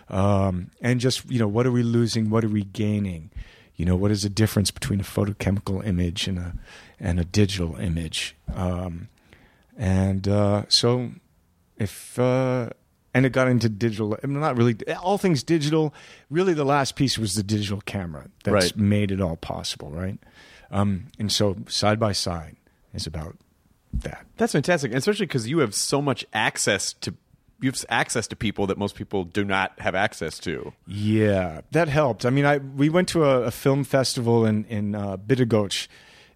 [0.09, 3.31] um, and just you know what are we losing, what are we gaining?
[3.77, 6.55] You know what is the difference between a photochemical image and a
[6.99, 8.35] and a digital image?
[8.55, 9.09] Um,
[9.77, 11.11] and uh, so
[11.77, 12.71] if uh,
[13.15, 15.93] and it got into digital I mean, not really all things digital
[16.31, 18.77] really the last piece was the digital camera that's Right.
[18.77, 20.19] made it all possible right
[20.71, 22.57] um, and so side by side
[22.95, 23.37] is about
[23.93, 27.15] that That's fantastic, especially because you have so much access to
[27.61, 30.73] you have access to people that most people do not have access to.
[30.87, 32.25] Yeah, that helped.
[32.27, 35.89] I mean, I we went to a, a film festival in in uh, Bydgoszcz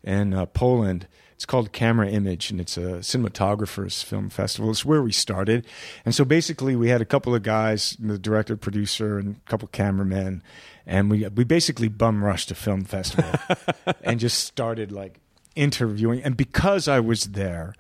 [0.04, 1.08] in uh, Poland.
[1.36, 4.70] It's called Camerimage, and it's a cinematographers film festival.
[4.70, 5.66] It's where we started,
[6.06, 9.68] and so basically we had a couple of guys, the director, producer, and a couple
[9.68, 10.42] cameramen,
[10.86, 13.30] and we we basically bum rushed a film festival
[14.02, 15.20] and just started like
[15.56, 16.22] interviewing.
[16.22, 17.74] And because I was there,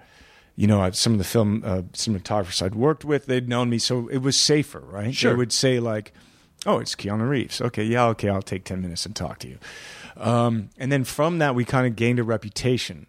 [0.54, 4.08] you know, some of the film uh, cinematographers I'd worked with, they'd known me, so
[4.08, 5.14] it was safer, right?
[5.14, 5.32] Sure.
[5.32, 6.12] They would say like,
[6.66, 9.58] "Oh, it's Keanu Reeves." Okay, yeah, okay, I'll take ten minutes and talk to you.
[10.16, 13.06] Um, and then from that, we kind of gained a reputation.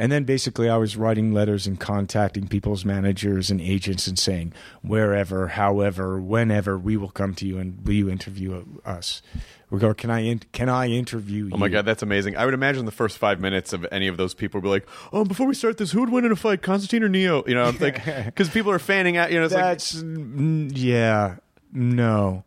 [0.00, 4.54] And then basically, I was writing letters and contacting people's managers and agents and saying,
[4.80, 9.20] wherever, however, whenever, we will come to you and will you interview us?
[9.68, 11.50] We go, can I in- can I interview you?
[11.52, 12.34] Oh my god, that's amazing!
[12.34, 14.88] I would imagine the first five minutes of any of those people would be like,
[15.12, 17.54] "Oh, before we start this, who would win in a fight, Constantine or Neo?" You
[17.54, 19.30] know, I'm like, because people are fanning out.
[19.30, 21.36] You know, it's like That's mm, yeah,
[21.74, 22.42] no,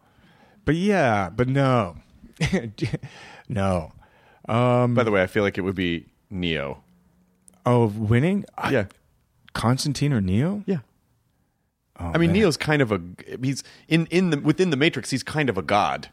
[0.66, 1.98] but yeah, but no,
[3.48, 3.92] no.
[4.50, 6.83] Um, By the way, I feel like it would be Neo.
[7.66, 8.46] Oh, winning?
[8.58, 8.86] I- Yeah,
[9.54, 10.64] Constantine or Neo?
[10.66, 10.80] yeah.
[12.00, 12.40] Oh, I mean, man.
[12.40, 13.00] Neo's kind of a
[13.44, 15.12] he's in in the within the Matrix.
[15.12, 16.10] He's kind of a god.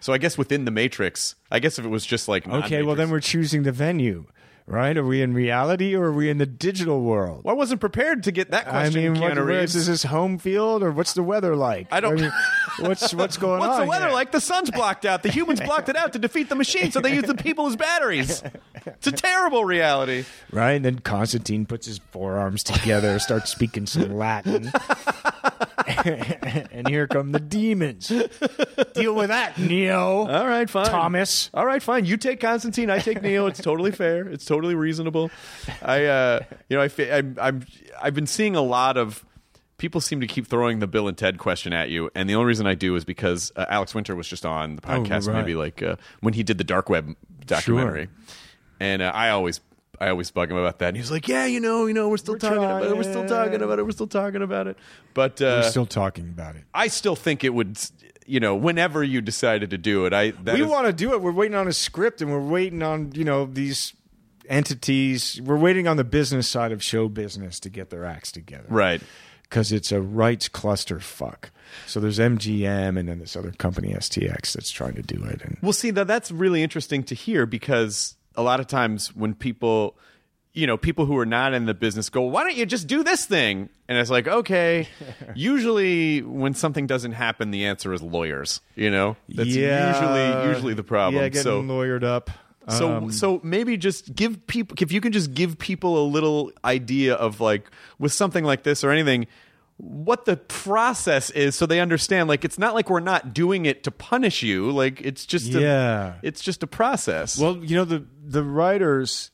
[0.00, 2.96] So I guess within the Matrix, I guess if it was just like Okay, well
[2.96, 4.26] then we're choosing the venue,
[4.70, 4.96] right?
[4.96, 7.42] Are we in reality or are we in the digital world?
[7.44, 8.98] Well, I wasn't prepared to get that question.
[9.04, 9.74] I mean, what, Keanu where- Reeves.
[9.76, 11.88] is this home field or what's the weather like?
[11.90, 12.30] I don't- mean,
[12.80, 13.78] what's what's going What's on?
[13.78, 14.14] What's the weather here?
[14.14, 14.32] like?
[14.32, 15.22] The sun's blocked out.
[15.22, 17.76] The humans blocked it out to defeat the machine, so they use the people as
[17.76, 18.42] batteries.
[18.86, 20.24] It's a terrible reality.
[20.52, 20.72] Right?
[20.72, 24.70] And then Constantine puts his forearms together, starts speaking some Latin.
[26.72, 28.08] and here come the demons.
[28.94, 30.26] Deal with that, Neo.
[30.26, 30.86] All right, fine.
[30.86, 31.50] Thomas.
[31.54, 32.04] All right, fine.
[32.04, 32.90] You take Constantine.
[32.90, 33.46] I take Neo.
[33.46, 34.28] It's totally fair.
[34.28, 35.30] It's totally reasonable.
[35.82, 37.66] I, uh, you know, I, I'm, I'm,
[38.02, 39.24] I've been seeing a lot of
[39.78, 42.46] people seem to keep throwing the Bill and Ted question at you, and the only
[42.46, 45.36] reason I do is because uh, Alex Winter was just on the podcast, right.
[45.36, 48.08] maybe like uh, when he did the dark web documentary,
[48.78, 49.60] and uh, I always.
[50.02, 52.08] I always bug him about that, and he was like, "Yeah, you know, you know,
[52.08, 52.96] we're still talking about it.
[52.96, 53.84] We're still talking about it.
[53.84, 54.78] We're still talking about it."
[55.12, 56.62] But uh, We're still talking about it.
[56.72, 57.78] I still think it would,
[58.24, 61.12] you know, whenever you decided to do it, I that we is- want to do
[61.12, 61.20] it.
[61.20, 63.92] We're waiting on a script and we're waiting on, you know, these
[64.50, 65.40] entities.
[65.42, 68.66] We're waiting on the business side of show business to get their acts together.
[68.68, 69.00] right.
[69.42, 71.50] Because it's a rights cluster fuck.
[71.88, 75.42] So there's MGM and then this other company, STX, that's trying to do it.
[75.42, 79.34] And Well, see, that that's really interesting to hear because a lot of times when
[79.34, 79.96] people,
[80.52, 83.02] you know, people who are not in the business go, "Why don't you just do
[83.02, 84.86] this thing?" And it's like, okay.
[85.34, 88.60] usually, when something doesn't happen, the answer is lawyers.
[88.76, 91.20] You know, that's usually usually the problem.
[91.20, 92.30] Yeah, getting so, lawyered up.
[92.70, 96.52] So, Um, so maybe just give people if you can just give people a little
[96.64, 99.26] idea of like with something like this or anything
[99.76, 103.82] what the process is so they understand like it's not like we're not doing it
[103.84, 106.14] to punish you like it's just a, Yeah.
[106.22, 109.30] it's just a process Well, you know the the writers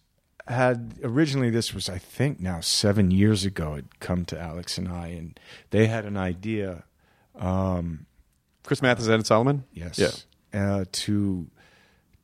[0.47, 3.75] had originally this was I think now seven years ago.
[3.75, 6.85] It come to Alex and I, and they had an idea.
[7.39, 8.07] um
[8.63, 9.99] chris Matheson and solomon Yes.
[9.99, 10.11] yeah
[10.61, 11.49] Uh, to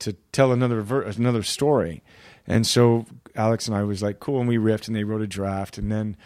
[0.03, 2.03] to tell another ver- another story,
[2.47, 5.27] and so Alex and I was like, cool, and we riffed, and they wrote a
[5.27, 6.17] draft, and then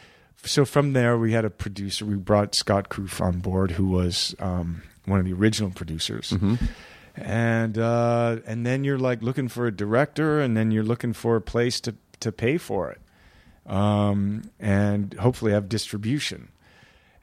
[0.44, 2.04] so from there we had a producer.
[2.04, 6.32] We brought Scott Kroopf on board, who was um, one of the original producers.
[7.18, 11.36] And uh, and then you're like looking for a director, and then you're looking for
[11.36, 13.00] a place to to pay for it,
[13.70, 16.48] um, and hopefully have distribution.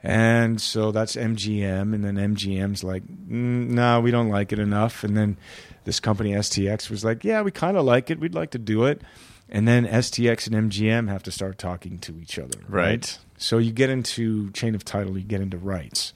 [0.06, 5.02] And so that's MGM, and then MGM's like, mm, no, we don't like it enough.
[5.02, 5.38] And then
[5.84, 8.20] this company STX was like, yeah, we kind of like it.
[8.20, 9.00] We'd like to do it.
[9.48, 13.18] And then STX and MGM have to start talking to each other, Right.
[13.38, 16.12] So you get into chain of title, you get into rights,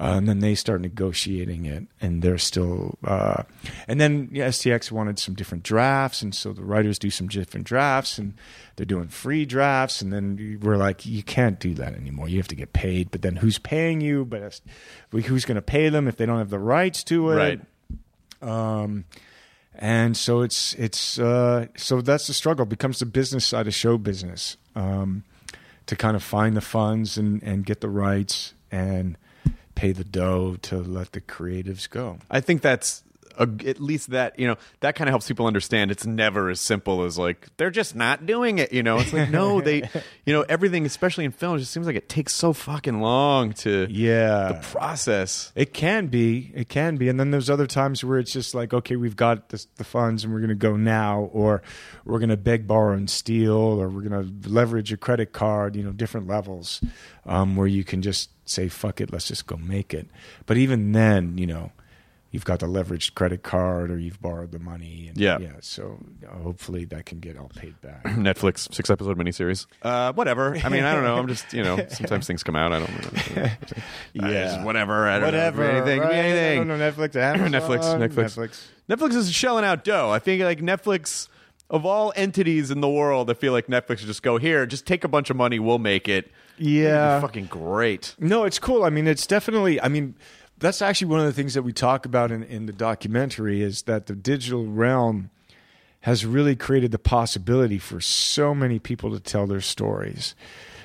[0.00, 2.98] uh, and then they start negotiating it, and they're still.
[3.04, 3.44] Uh,
[3.86, 7.64] and then yeah, STX wanted some different drafts, and so the writers do some different
[7.64, 8.34] drafts, and
[8.74, 12.28] they're doing free drafts, and then we're like, you can't do that anymore.
[12.28, 14.24] You have to get paid, but then who's paying you?
[14.24, 14.60] But
[15.12, 17.36] who's going to pay them if they don't have the rights to it?
[17.36, 17.60] right
[18.42, 19.04] Um,
[19.76, 22.64] and so it's it's uh, so that's the struggle.
[22.64, 25.24] It becomes the business side of show business um,
[25.86, 29.16] to kind of find the funds and and get the rights and
[29.74, 32.18] pay the dough to let the creatives go.
[32.30, 33.03] i think that's
[33.38, 36.60] a, at least that you know that kind of helps people understand it's never as
[36.60, 38.72] simple as like they're just not doing it.
[38.72, 39.88] You know, it's like no, they,
[40.26, 43.86] you know, everything, especially in film, just seems like it takes so fucking long to
[43.90, 44.48] Yeah.
[44.52, 45.52] the process.
[45.54, 46.50] It can be.
[46.54, 47.08] It can be.
[47.08, 50.24] And then there's other times where it's just like, okay, we've got this, the funds
[50.24, 51.62] and we're going to go now, or
[52.04, 55.76] we're going to beg, borrow, and steal, or we're going to leverage a credit card,
[55.76, 56.80] you know, different levels
[57.26, 60.06] um, where you can just say, fuck it, let's just go make it.
[60.46, 61.72] But even then, you know,
[62.34, 65.06] you've got the leveraged credit card or you've borrowed the money.
[65.06, 65.38] And, Yeah.
[65.38, 65.52] Yeah.
[65.60, 66.00] So
[66.42, 68.02] hopefully that can get all paid back.
[68.04, 69.66] Netflix six episode miniseries.
[69.82, 70.56] Uh, whatever.
[70.64, 71.16] I mean, I don't know.
[71.16, 72.72] I'm just you know sometimes things come out.
[72.72, 73.36] I don't.
[73.36, 73.50] know.
[74.30, 75.06] just whatever.
[75.06, 75.62] I don't Whatever.
[75.62, 75.78] Know.
[75.78, 76.00] Anything.
[76.00, 76.12] right?
[76.12, 76.60] Anything.
[76.60, 78.36] I don't know, Netflix, Netflix, Netflix.
[78.36, 78.64] Netflix.
[78.90, 80.10] Netflix is shelling out dough.
[80.10, 81.28] I think like Netflix
[81.70, 84.86] of all entities in the world, I feel like Netflix should just go here, just
[84.86, 86.30] take a bunch of money, we'll make it.
[86.58, 87.12] Yeah.
[87.18, 88.14] It'd be fucking great.
[88.18, 88.84] No, it's cool.
[88.84, 89.80] I mean, it's definitely.
[89.80, 90.14] I mean,
[90.64, 93.82] that's actually one of the things that we talk about in, in the documentary is
[93.82, 95.30] that the digital realm
[96.00, 100.34] has really created the possibility for so many people to tell their stories.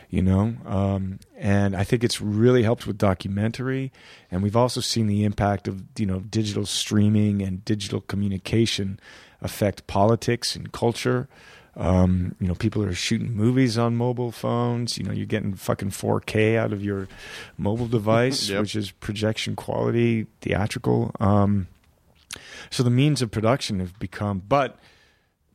[0.09, 3.91] You know, um, and I think it's really helped with documentary,
[4.31, 8.99] and we've also seen the impact of you know digital streaming and digital communication
[9.39, 11.29] affect politics and culture.
[11.75, 14.97] Um, you know, people are shooting movies on mobile phones.
[14.97, 17.07] You know, you're getting fucking 4K out of your
[17.57, 18.61] mobile device, Yep.
[18.61, 21.11] which is projection quality, theatrical.
[21.19, 21.67] Um,
[22.69, 24.77] so the means of production have become, but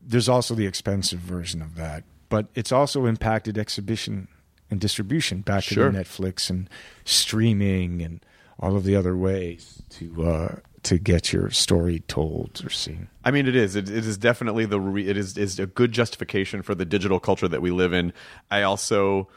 [0.01, 2.05] there's also the expensive version of that.
[2.29, 4.29] But it's also impacted exhibition
[4.71, 5.87] and distribution back Sure.
[5.89, 6.69] into Netflix and
[7.05, 8.25] streaming and
[8.59, 13.09] all of the other ways to uh, to get your story told or seen.
[13.25, 13.77] I mean, it is.
[13.77, 14.81] It, it is definitely the.
[14.81, 18.13] Re- it is is a good justification for the digital culture that we live in.
[18.51, 19.29] I also,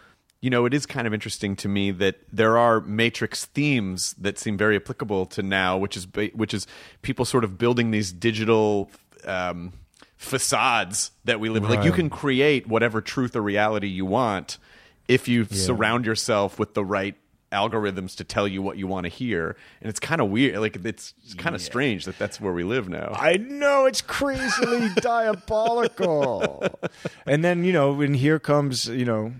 [0.42, 4.38] you know, it is kind of interesting to me that there are Matrix themes that
[4.38, 6.68] seem very applicable to now, which is which is
[7.02, 8.92] people sort of building these digital.
[9.26, 9.74] Um,
[10.16, 14.58] facades that we live in like you can create whatever truth or reality you want
[15.08, 17.16] if you surround yourself with the right
[17.52, 20.76] algorithms to tell you what you want to hear and it's kind of weird like
[20.86, 24.90] it's, it's kind of strange that that's where we live now I know it's crazily
[25.02, 26.64] diabolical.
[27.26, 29.34] And then, you know, when here comes, you know,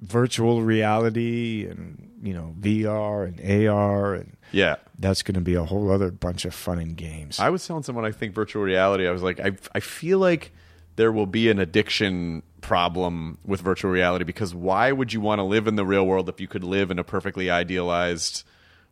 [0.00, 5.64] virtual reality and, you know, VR and AR and yeah that's going to be a
[5.64, 7.38] whole other bunch of fun and games.
[7.38, 9.06] I was telling someone I think virtual reality.
[9.06, 10.52] I was like, I I feel like
[10.96, 15.42] there will be an addiction problem with virtual reality because why would you want to
[15.42, 18.44] live in the real world if you could live in a perfectly idealized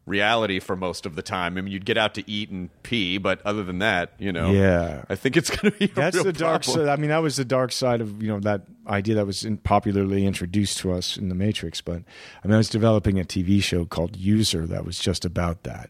[0.05, 1.57] reality for most of the time?
[1.57, 4.51] I mean, you'd get out to eat and pee, but other than that, you know,
[4.51, 5.05] Yeah.
[5.09, 6.87] I think it's going to be That's the dark problem.
[6.87, 6.93] side.
[6.93, 9.59] I mean, that was the dark side of you know that idea that was in,
[9.59, 11.81] popularly introduced to us in the Matrix.
[11.81, 12.03] But
[12.43, 15.89] I mean, I was developing a TV show called User that was just about that.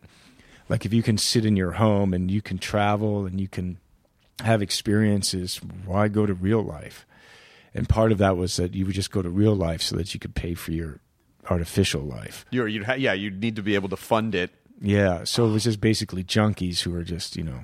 [0.69, 3.79] Like, if you can sit in your home and you can travel and you can
[4.45, 7.07] have experiences, why go to real life?
[7.79, 10.13] And part of that was that you would just go to real life so that
[10.13, 10.99] you could pay for your
[11.49, 12.45] artificial life.
[12.51, 14.51] You're, you'd ha- yeah, you'd need to be able to fund it.
[14.81, 17.61] Yeah, so it was just basically junkies who were just you know.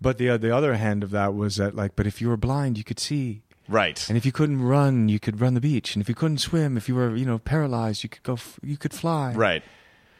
[0.00, 2.36] But the uh, the other hand of that was that like, but if you were
[2.36, 3.42] blind, you could see.
[3.68, 4.08] Right.
[4.08, 5.96] And if you couldn't run, you could run the beach.
[5.96, 8.34] And if you couldn't swim, if you were, you know, paralyzed, you could go.
[8.34, 9.32] F- you could fly.
[9.32, 9.62] right.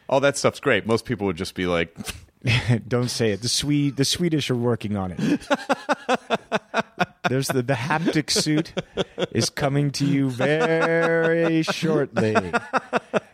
[0.09, 0.84] All that stuff's great.
[0.86, 1.96] Most people would just be like,
[2.88, 3.42] Don't say it.
[3.42, 5.46] The Swede, the Swedish are working on it.
[7.28, 8.72] There's the the haptic suit
[9.32, 12.36] is coming to you very shortly.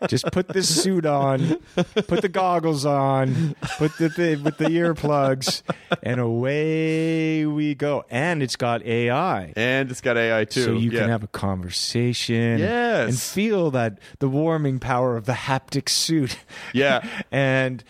[0.07, 5.61] Just put this suit on, put the goggles on, put the thing with the earplugs,
[6.03, 8.03] and away we go.
[8.09, 9.53] And it's got AI.
[9.55, 10.63] and it's got AI too.
[10.63, 11.01] So you Yeah.
[11.01, 13.09] can have a conversation Yes.
[13.09, 16.37] and feel that the warming power of the haptic suit.
[16.73, 17.05] Yeah.
[17.31, 17.83] and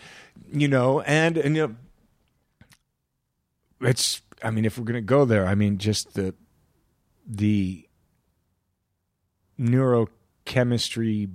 [0.52, 1.74] you know, and and you know
[3.80, 6.34] it's I mean if we're going to go there, I mean just the
[7.26, 7.88] the
[9.58, 11.30] neurochemistry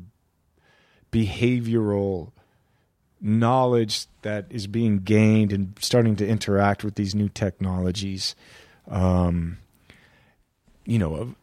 [1.11, 2.31] behavioral
[3.21, 8.35] knowledge that is being gained and starting to interact with these new technologies
[8.89, 9.57] um
[10.85, 11.35] you know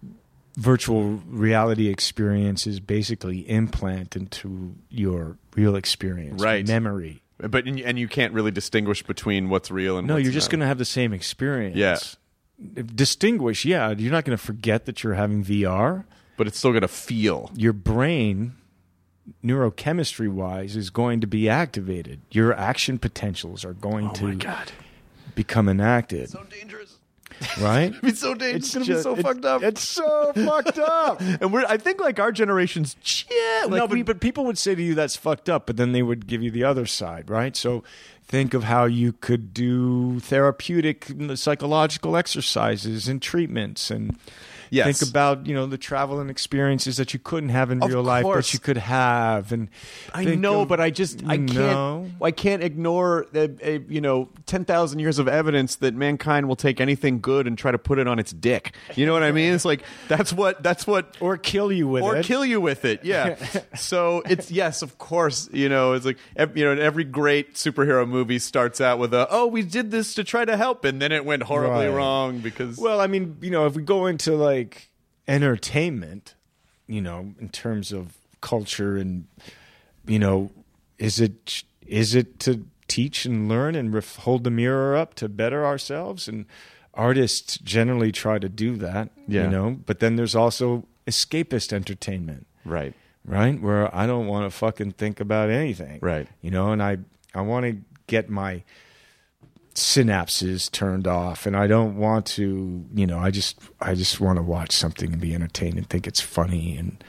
[0.57, 6.67] virtual reality experiences basically implant into your real experience Right.
[6.67, 10.51] memory But and you- can't really distinguish between what's real and no what's you're just
[10.51, 11.99] going to have the same experience Yeah.
[12.83, 16.05] distinguish yeah you're not going to forget that you're having vr
[16.39, 17.51] but it's still gonna feel.
[17.55, 18.55] your brain
[19.45, 24.73] neurochemistry wise is going to be activated your action potentials are going oh to God,
[25.35, 26.96] become enacted so dangerous.
[27.61, 27.95] right?
[28.03, 28.65] It's so dangerous.
[28.65, 29.63] It's, gonna be so it- fucked up.
[29.63, 31.21] It's so fucked up.
[31.41, 32.97] and we're I think like our generation's
[33.31, 35.77] yeah, like no, but, we- but people would say to you that's fucked up, but
[35.77, 37.57] then they would give you the other side, right?
[37.57, 37.83] So
[38.25, 44.19] think of how you could do therapeutic psychological exercises and treatments and
[44.71, 44.99] Yes.
[44.99, 48.03] think about, you know, the travel and experiences that you couldn't have in Of real
[48.03, 48.49] life course.
[48.49, 49.69] that you could have and
[50.15, 52.11] I know, of- but I just I can't No.
[52.23, 53.49] I can't ignore uh,
[53.89, 57.71] you know ten thousand years of evidence that mankind will take anything good and try
[57.71, 58.75] to put it on its dick.
[58.95, 59.53] You know what I mean?
[59.55, 62.07] It's like that's what that's what or kill you with it.
[62.07, 62.25] or it.
[62.27, 63.05] kill you with it.
[63.05, 63.37] Yeah.
[63.77, 65.49] so it's yes, of course.
[65.53, 66.19] You know, it's like
[66.55, 70.25] you know, every great superhero movie starts out with a oh, we did this to
[70.25, 71.95] try to help, and then it went horribly Right.
[71.95, 74.56] wrong because Well, I mean, you know, if we go into like
[75.29, 76.35] entertainment,
[76.87, 79.27] you know, in terms of culture and
[80.07, 80.51] you know,
[80.99, 85.29] is it is it to teach and learn and ref- hold the mirror up to
[85.29, 86.47] better ourselves and
[86.95, 89.45] artists generally try to do that, Yeah.
[89.45, 92.95] you know, but then there's also escapist entertainment right.
[93.25, 93.61] right?
[93.61, 96.29] Where I don't want to fucking think about anything, Right.
[96.41, 96.99] You know, and I
[97.35, 97.77] I want to
[98.07, 98.63] get my
[99.77, 104.37] synapses turned off, and I don't want to, you know, I just I just want
[104.39, 107.03] to watch something and be entertained and think it's funny and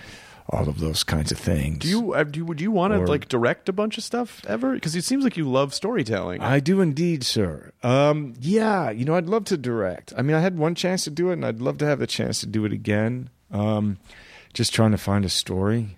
[0.50, 1.80] all of those kinds of things.
[1.80, 2.46] Do you uh, do?
[2.46, 4.74] Would you want to Or- like direct a bunch of stuff ever?
[4.76, 6.42] Because it seems like you love storytelling.
[6.42, 7.72] I do indeed, sir.
[7.84, 10.14] Um, yeah, you know, I'd love to direct.
[10.18, 12.08] I mean, I had one chance to do it, and I'd love to have the
[12.08, 13.30] chance to do it again.
[13.52, 13.98] Um,
[14.54, 15.98] just trying to find a story.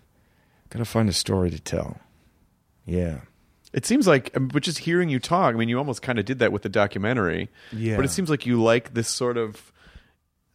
[0.69, 1.99] Got to find a story to tell.
[2.85, 3.21] Yeah.
[3.71, 6.39] It seems like, but just hearing you talk, I mean, you almost kind of did
[6.39, 7.49] that with the documentary.
[7.71, 7.95] Yeah.
[7.95, 9.71] But it seems like you like this sort of,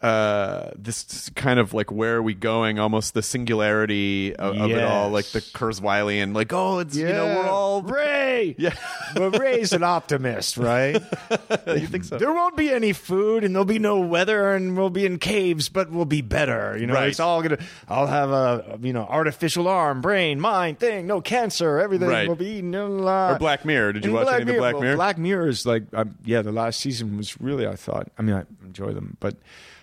[0.05, 2.79] uh, this kind of like where are we going?
[2.79, 7.25] Almost the singularity of, of it all, like the Kurzweilian, like oh, it's you know
[7.27, 8.55] we're all Ray.
[8.59, 8.75] yeah.
[9.15, 10.95] but Ray's an optimist, right?
[11.67, 12.19] you think so?
[12.19, 15.71] There won't be any food, and there'll be no weather, and we'll be in caves,
[15.71, 16.77] but we'll be better.
[16.79, 17.09] You know, Right.
[17.09, 17.59] it's all gonna.
[17.89, 21.79] I'll have a you know artificial arm, brain, mind, thing, no cancer.
[21.79, 22.29] Everything Right.
[22.29, 22.89] will be no.
[22.89, 23.95] la- Or Black Mirror?
[23.95, 24.97] Did you And watch any of the Black well, Mirror?
[24.97, 27.67] Black Mirror is like, um, yeah, the last season was really.
[27.67, 28.09] I thought.
[28.19, 28.45] I mean, I
[28.75, 29.37] enjoy them, but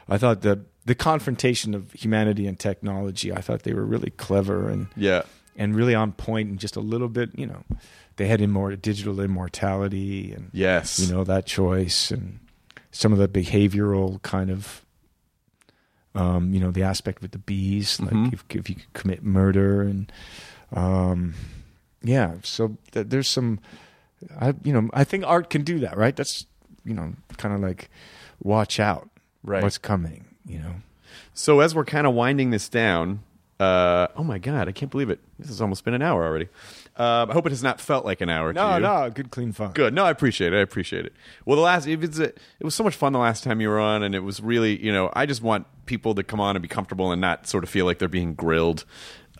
[0.09, 3.31] I thought the the confrontation of humanity and technology.
[3.31, 5.21] I thought they were really clever and yeah.
[5.55, 7.63] and really on point and just a little bit, you know,
[8.17, 10.99] they had immor- digital immortality and Yes.
[10.99, 12.39] you know that choice and
[12.91, 14.83] some of the behavioral kind of
[16.15, 18.33] um, you know the aspect with the bees like Mhm.
[18.33, 20.11] if, if you could commit murder and
[20.73, 21.33] um,
[22.03, 23.59] yeah so th- there's some
[24.39, 26.45] I you know I think art can do that right that's
[26.83, 27.89] you know kind of like
[28.41, 29.09] watch out
[29.43, 29.63] Right.
[29.63, 30.75] what's coming you know
[31.33, 33.21] So as we're kind of winding this down,
[33.59, 35.19] uh, oh my god, I can't believe it.
[35.39, 36.47] This has almost been an hour already.
[36.97, 38.51] Uh, I hope it has not felt like an hour.
[38.53, 38.81] to no you.
[38.81, 39.93] no good clean fun Good.
[39.93, 40.57] No, I appreciate it.
[40.57, 41.13] I appreciate it.
[41.45, 43.69] Well, the last if it's a, it was so much fun the last time you
[43.69, 46.55] were on, and it was really you know I just want people to come on
[46.55, 48.83] and be comfortable and not sort of feel like they're being grilled.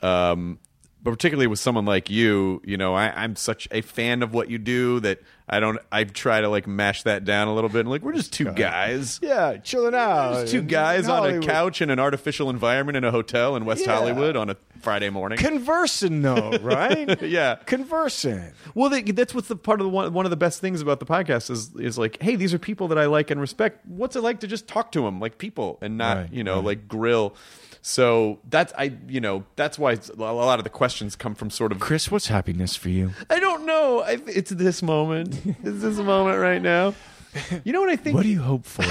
[0.02, 0.60] Um,
[1.04, 4.49] but particularly with someone like you, you know, I, I'm such a fan of what
[4.52, 5.20] you do that
[5.52, 5.78] I don't.
[5.91, 7.82] I try to like mash that down a little bit.
[7.82, 9.20] And like we're just two guys.
[9.22, 13.12] yeah chilling out Just two guys on a couch in an artificial environment in a
[13.12, 13.95] hotel in West Yeah.
[13.97, 15.38] Hollywood on a Friday morning.
[15.38, 17.56] conversing though right yeah.
[17.66, 20.82] conversing Well, they, that's what's the part of the one, one of the best things
[20.82, 23.86] about the podcast is is like, hey, these are people that I like and respect.
[23.86, 26.56] What's it like to just talk to them like people and not Right, you know
[26.56, 26.66] right.
[26.66, 27.36] like grill.
[27.82, 31.71] So that's I you know that's why a lot of the questions come from sort
[31.71, 33.11] of Chris, what's happiness for you?
[33.29, 34.01] I don't know.
[34.01, 35.39] I, it's this moment.
[35.63, 36.93] it's this moment right now.
[37.63, 38.15] You know what I think?
[38.15, 38.89] What do you hope for in,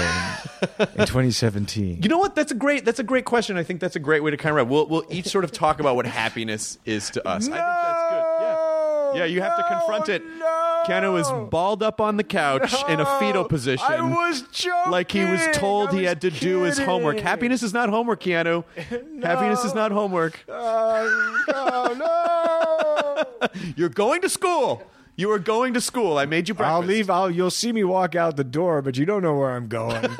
[0.99, 2.01] in 2017?
[2.01, 2.33] You know what?
[2.35, 2.85] That's a great.
[2.85, 3.55] That's a great question.
[3.55, 4.67] I think that's a great way to kind of wrap.
[4.67, 7.47] We'll we'll each sort of talk about what happiness is to us.
[7.47, 8.41] I think that's good.
[8.41, 9.25] Yeah, yeah.
[9.25, 10.23] You have to confront it.
[10.25, 10.70] no.
[10.85, 13.85] Keanu is balled up on the couch in a fetal position.
[13.87, 14.91] I was joking.
[14.91, 17.19] like he was told I he was had to do his homework.
[17.19, 18.63] Happiness is not homework, Keanu.
[19.23, 20.43] Happiness is not homework.
[20.47, 21.05] Uh,
[21.53, 23.49] oh, no.
[23.75, 24.83] You're going to school.
[25.15, 26.17] You are going to school.
[26.17, 26.73] I made you breakfast.
[26.73, 27.09] I'll leave.
[27.09, 27.29] I'll.
[27.29, 30.09] You'll see me walk out the door, but you don't know where I'm going.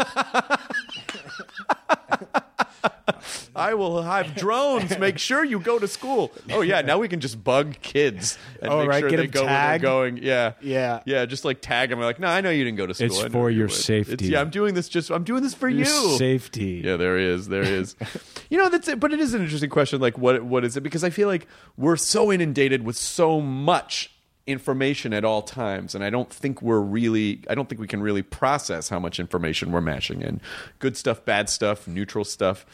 [3.61, 6.31] I will have drones make sure you go to school.
[6.51, 9.27] Oh yeah, now we can just bug kids and Oh, make right, sure get they
[9.27, 9.83] go tagged?
[9.83, 10.17] where they're going.
[10.23, 11.01] Yeah, Yeah.
[11.05, 11.25] yeah.
[11.25, 11.99] Just like tag them.
[11.99, 13.07] Like, no, I know you didn't go to school.
[13.07, 14.13] It's for you your would." safety.
[14.13, 15.09] It's, yeah, I'm doing this just.
[15.11, 16.17] I'm doing this for Your you.
[16.17, 16.81] safety.
[16.83, 17.47] Yeah, there is.
[17.47, 17.95] There is.
[18.49, 18.99] you know, that's it.
[18.99, 20.01] But it is an interesting question.
[20.01, 20.81] Like, what what is it?
[20.81, 21.47] Because I feel like
[21.77, 24.11] we're so inundated with so much
[24.47, 27.43] information at all times, and I don't think we're really.
[27.49, 30.41] I don't think we can really process how much information we're mashing in.
[30.79, 32.65] Good stuff, bad stuff, neutral stuff,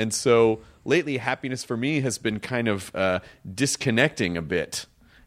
[0.00, 3.20] and so lately, happiness for me has been kind of uh,
[3.54, 4.86] disconnecting a bit.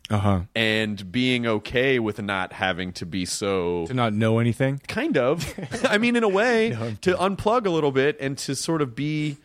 [0.10, 0.40] Uh huh.
[0.54, 4.82] and being okay with not having to be so To not know anything.
[4.90, 5.38] kind of
[5.90, 6.72] i mean in a way
[7.02, 9.38] to unplug a little bit and to sort of be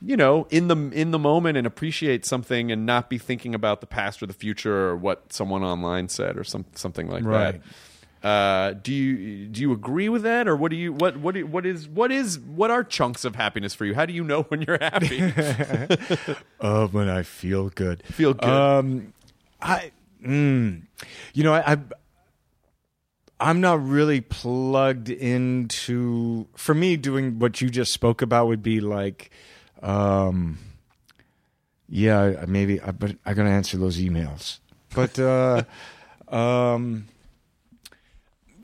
[0.00, 3.82] you know in the in the moment and appreciate something and not be thinking about
[3.82, 7.60] the past or the future or what someone online said or some something like Right.
[7.60, 7.60] that
[8.26, 11.46] uh, do you do you agree with that or what do you what what do,
[11.46, 14.42] what is what is what are chunks of happiness for you how do you know
[14.48, 15.32] when you're happy
[16.60, 18.02] Oh, when I feel good.
[18.02, 18.48] Feel good.
[18.48, 19.12] Um,
[19.60, 19.92] I,
[20.24, 20.82] mm,
[21.34, 21.78] you know, I, I,
[23.38, 26.46] I'm not really plugged into.
[26.56, 29.30] For me, doing what you just spoke about would be like,
[29.82, 30.58] um,
[31.88, 32.80] yeah, maybe.
[32.80, 34.58] I, but I gotta answer those emails.
[34.94, 35.64] But, uh,
[36.28, 37.06] um.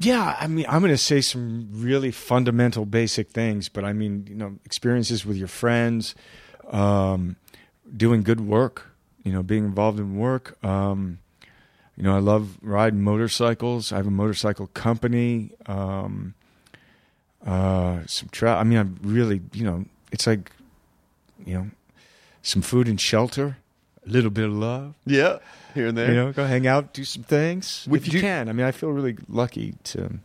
[0.04, 4.26] Yeah, I mean, I'm going to say some really fundamental, basic things, but I mean,
[4.28, 6.16] you know, experiences with your friends,
[6.70, 7.36] um,
[7.96, 8.90] doing good work,
[9.22, 10.62] you know, being involved in work.
[10.64, 11.18] Um,
[11.96, 13.92] you know, I love riding motorcycles.
[13.92, 15.52] I have a motorcycle company.
[15.66, 16.34] Um,
[17.46, 20.50] uh, some tra- I mean, I'm really, you know, it's like,
[21.46, 21.70] you know,
[22.42, 23.58] some food and shelter,
[24.04, 24.94] a little bit of love.
[25.06, 25.38] yeah
[25.74, 28.20] here and there You know, go hang out, do some things Would if you you-
[28.20, 28.48] can.
[28.48, 30.18] I mean, I feel really lucky to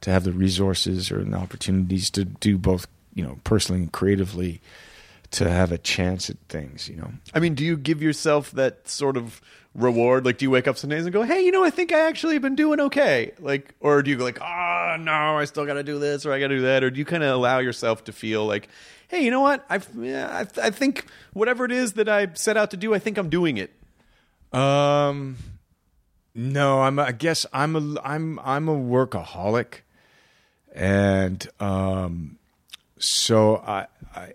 [0.00, 4.60] to have the resources or the opportunities to do both, you know, personally and creatively,
[5.32, 6.88] to have a chance at things.
[6.88, 9.40] You know, I mean, do you give yourself that sort of
[9.74, 10.24] reward?
[10.24, 12.00] Like, do you wake up some days and go, "Hey, you know, I think I
[12.06, 15.74] actually been doing okay," like, or do you go like, "Oh no, I still got
[15.74, 17.58] to do this or I got to do that," or do you kind of allow
[17.58, 18.68] yourself to feel like,
[19.08, 19.66] "Hey, you know what?
[19.68, 23.00] I've, yeah, I, I think whatever it is that I set out to do, I
[23.00, 23.72] think I'm doing it."
[24.52, 25.36] Um,
[26.34, 26.98] no, I'm.
[26.98, 28.00] I guess I'm a.
[28.02, 28.38] I'm.
[28.40, 29.80] I'm a workaholic,
[30.74, 32.38] and um,
[32.98, 33.86] so I.
[34.14, 34.32] I.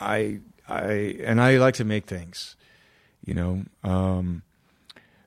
[0.00, 0.38] I.
[0.70, 2.54] I and I like to make things,
[3.24, 3.64] you know.
[3.82, 4.42] Um,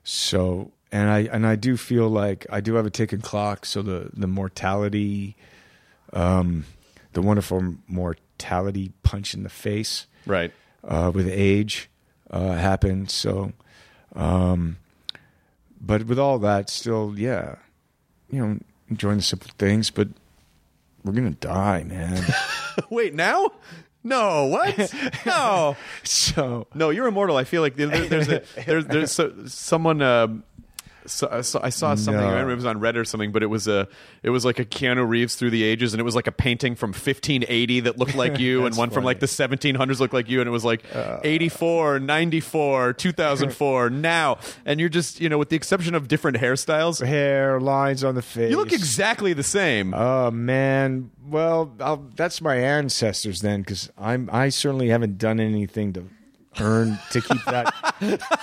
[0.04, 3.66] so and I and I do feel like I do have a ticking clock.
[3.66, 5.34] So the the mortality,
[6.12, 6.64] um,
[7.12, 10.52] the wonderful mortality punch in the face Right.
[10.84, 11.90] uh, with age
[12.30, 13.10] uh, happened.
[13.10, 13.52] So,
[14.14, 14.78] um,
[15.80, 17.56] but with all that, still, yeah,
[18.30, 18.58] you know,
[18.88, 19.90] enjoying the simple things.
[19.90, 20.08] But
[21.04, 22.24] we're gonna die, man.
[22.90, 23.50] Wait, now?
[24.04, 24.94] No, what?
[25.24, 25.76] no.
[26.02, 27.36] so No, you're immortal.
[27.36, 30.02] I feel like there, there's a there's there's so, someone.
[30.02, 30.44] Um,
[31.06, 32.20] so, I saw- I saw something.
[32.22, 32.28] No.
[32.28, 33.88] I remember it was on Reddit or something, but it was a
[34.22, 36.74] it was like a Keanu Reeves through the ages, and it was like a painting
[36.74, 40.40] from 1580 that looked like you, and one from like the 1700s looked like you,
[40.40, 41.20] and it was like Uh.
[41.24, 47.04] 84, 94, 2004, now, and you're just you know, with the exception of different hairstyles,
[47.04, 48.50] hair lines on the face.
[48.50, 49.94] you look exactly the same.
[49.94, 54.28] Oh man, well, I'll, that's my ancestors then, because I'm.
[54.32, 56.04] I certainly haven't done anything to
[56.60, 57.72] earn to keep that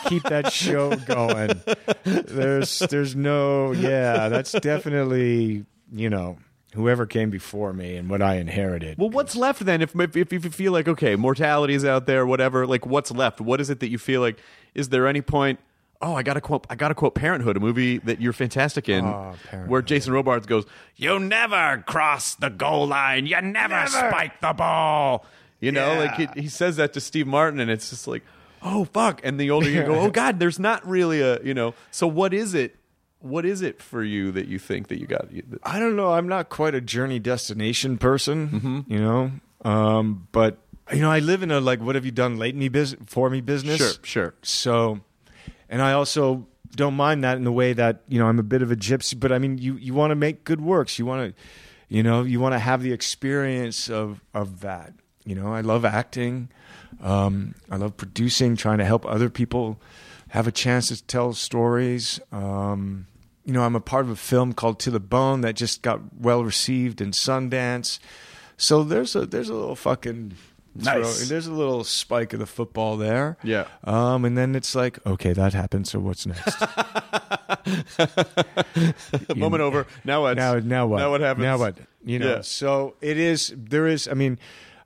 [0.07, 1.61] keep that show going.
[2.03, 4.29] There's there's no yeah.
[4.29, 6.37] That's definitely you know
[6.73, 8.97] whoever came before me and what I inherited.
[8.97, 9.81] Well, what's left then?
[9.81, 12.65] If, if if you feel like okay, mortality is out there, whatever.
[12.67, 13.41] Like, what's left?
[13.41, 14.39] What is it that you feel like?
[14.75, 15.59] Is there any point?
[16.01, 16.65] Oh, I gotta quote.
[16.69, 19.35] I gotta quote Parenthood, a movie that you're fantastic in, Oh,
[19.67, 23.25] where Jason Robards goes, "You never cross the goal line.
[23.25, 25.25] You never, spike the ball."
[25.59, 25.99] You know, Yeah.
[25.99, 28.23] like he, he says that to Steve Martin, and it's just like,
[28.61, 29.21] oh fuck.
[29.23, 31.73] And the older you go, oh god, there's not really a you know.
[31.91, 32.75] So what is it?
[33.21, 35.29] What is it for you that you think that you got?
[35.29, 36.13] that- I don't know.
[36.13, 38.93] I'm not quite a journey destination person, Mm-hmm.
[38.93, 39.31] you know.
[39.65, 40.57] Um, but
[40.93, 43.41] you know, I live in a like, what have you done lately business for me
[43.41, 43.77] business?
[43.77, 44.33] Sure, sure.
[44.41, 45.01] So,
[45.67, 48.61] and I also don't mind that in the way that you know I'm a bit
[48.61, 50.97] of a gypsy, but I mean, you you want to make good works.
[50.97, 51.41] You want to,
[51.89, 54.93] you know, you want to have the experience of of that.
[55.25, 56.49] You know, I love acting.
[57.01, 59.79] Um, I love producing, trying to help other people
[60.29, 62.19] have a chance to tell stories.
[62.31, 63.07] Um,
[63.45, 66.01] you know, I'm a part of a film called To the Bone that just got
[66.19, 67.99] well received in Sundance.
[68.57, 70.33] So there's a there's a little fucking
[70.75, 71.19] Nice.
[71.19, 73.37] throw- there's a little spike of the football there.
[73.43, 73.65] Yeah.
[73.83, 75.87] Um, and then it's like, okay, that happened.
[75.87, 76.45] So what's next?
[79.35, 79.87] Moment over.
[80.03, 80.37] Now what?
[80.37, 80.99] now, now what?
[80.99, 81.43] Now what happens?
[81.43, 81.77] Now what?
[82.03, 82.35] You know.
[82.35, 82.41] Yeah.
[82.41, 83.53] So it is.
[83.55, 84.07] There is.
[84.07, 84.39] I mean,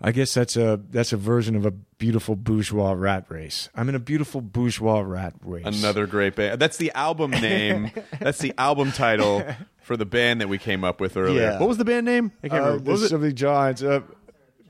[0.06, 3.70] I guess that's a that's a version of a beautiful bourgeois rat race.
[3.74, 5.64] I'm in a beautiful bourgeois rat race.
[5.66, 6.59] Another great band.
[6.59, 7.89] That's the album name.
[8.20, 9.43] That's the album title
[9.82, 11.42] for the band that we came up with earlier.
[11.42, 11.59] Yeah.
[11.59, 12.34] What was the band name?
[12.43, 12.84] I can't Uh, remember.
[12.84, 13.09] What was it?
[13.09, 13.82] something Johns.
[13.84, 14.01] Uh,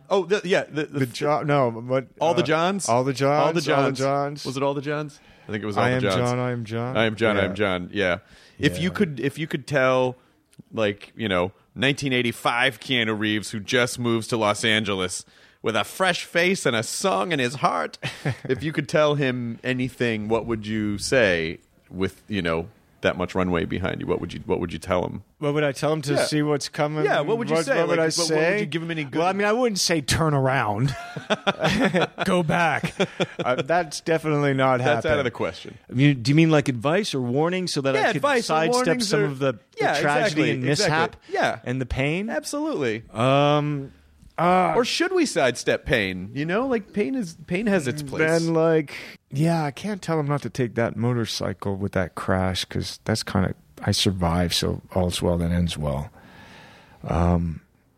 [0.10, 0.66] Oh, the, yeah.
[0.70, 1.48] The, the, the John.
[1.48, 2.08] No, what?
[2.22, 2.88] all the uh, Johns.
[2.88, 3.48] All the Johns.
[3.48, 3.98] All the Johns.
[3.98, 4.46] Johns.
[4.46, 5.20] Was it all the Johns?
[5.48, 6.16] I think it was all I the am Johns.
[6.16, 6.40] John.
[6.40, 6.98] I am John.
[6.98, 7.38] I am John.
[7.38, 7.90] I am John.
[7.92, 8.20] Yeah.
[8.60, 10.18] If you could, if you could tell,
[10.72, 15.26] like you know, 1985 Keanu Reeves who just moves to Los Angeles
[15.62, 17.98] with a fresh face and a song in his heart.
[18.44, 21.60] if you could tell him anything, what would you say?
[21.94, 22.68] with you know
[23.04, 25.24] that much runway behind you, what would you what would you tell him?
[25.40, 26.24] What would I tell him to Yeah.
[26.26, 27.06] see what's coming?
[27.06, 27.78] Yeah, what would you say?
[27.80, 28.52] What would Like, I what- what say?
[28.52, 30.96] would you give him any good- Well, I mean, I wouldn't say turn around,
[32.26, 32.94] go back.
[33.44, 34.96] Uh, that's definitely not happening.
[34.96, 35.78] That's out of the question.
[35.90, 38.46] I mean, do you mean like advice or warning so that Yeah, I could advice
[38.46, 41.34] sidestep some or- of the, the tragedy exactly, and mishap exactly.
[41.34, 41.60] Yeah.
[41.66, 42.30] and the pain?
[42.30, 43.04] Absolutely.
[43.12, 43.92] Um,
[44.38, 46.32] or should we sidestep pain?
[46.34, 48.22] You know, like pain is pain has its place.
[48.22, 48.96] then like,
[49.32, 53.24] yeah, I can't tell him not to take that motorcycle with that crash because that's
[53.24, 53.56] kind of
[53.86, 56.10] I survived, so all's well that ends well.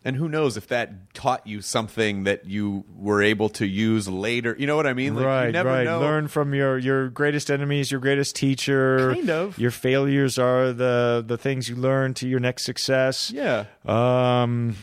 [0.05, 4.55] and who knows if that taught you something that you were able to use later?
[4.57, 5.15] You know what I mean?
[5.15, 5.83] Like, you right, never right.
[5.83, 5.99] know.
[5.99, 9.13] Learn from your your greatest enemies, your greatest teacher.
[9.13, 9.57] Kind of.
[9.57, 13.31] Your failures are the the things you learn to your next success.
[13.31, 13.65] Yeah.
[13.85, 14.75] Um,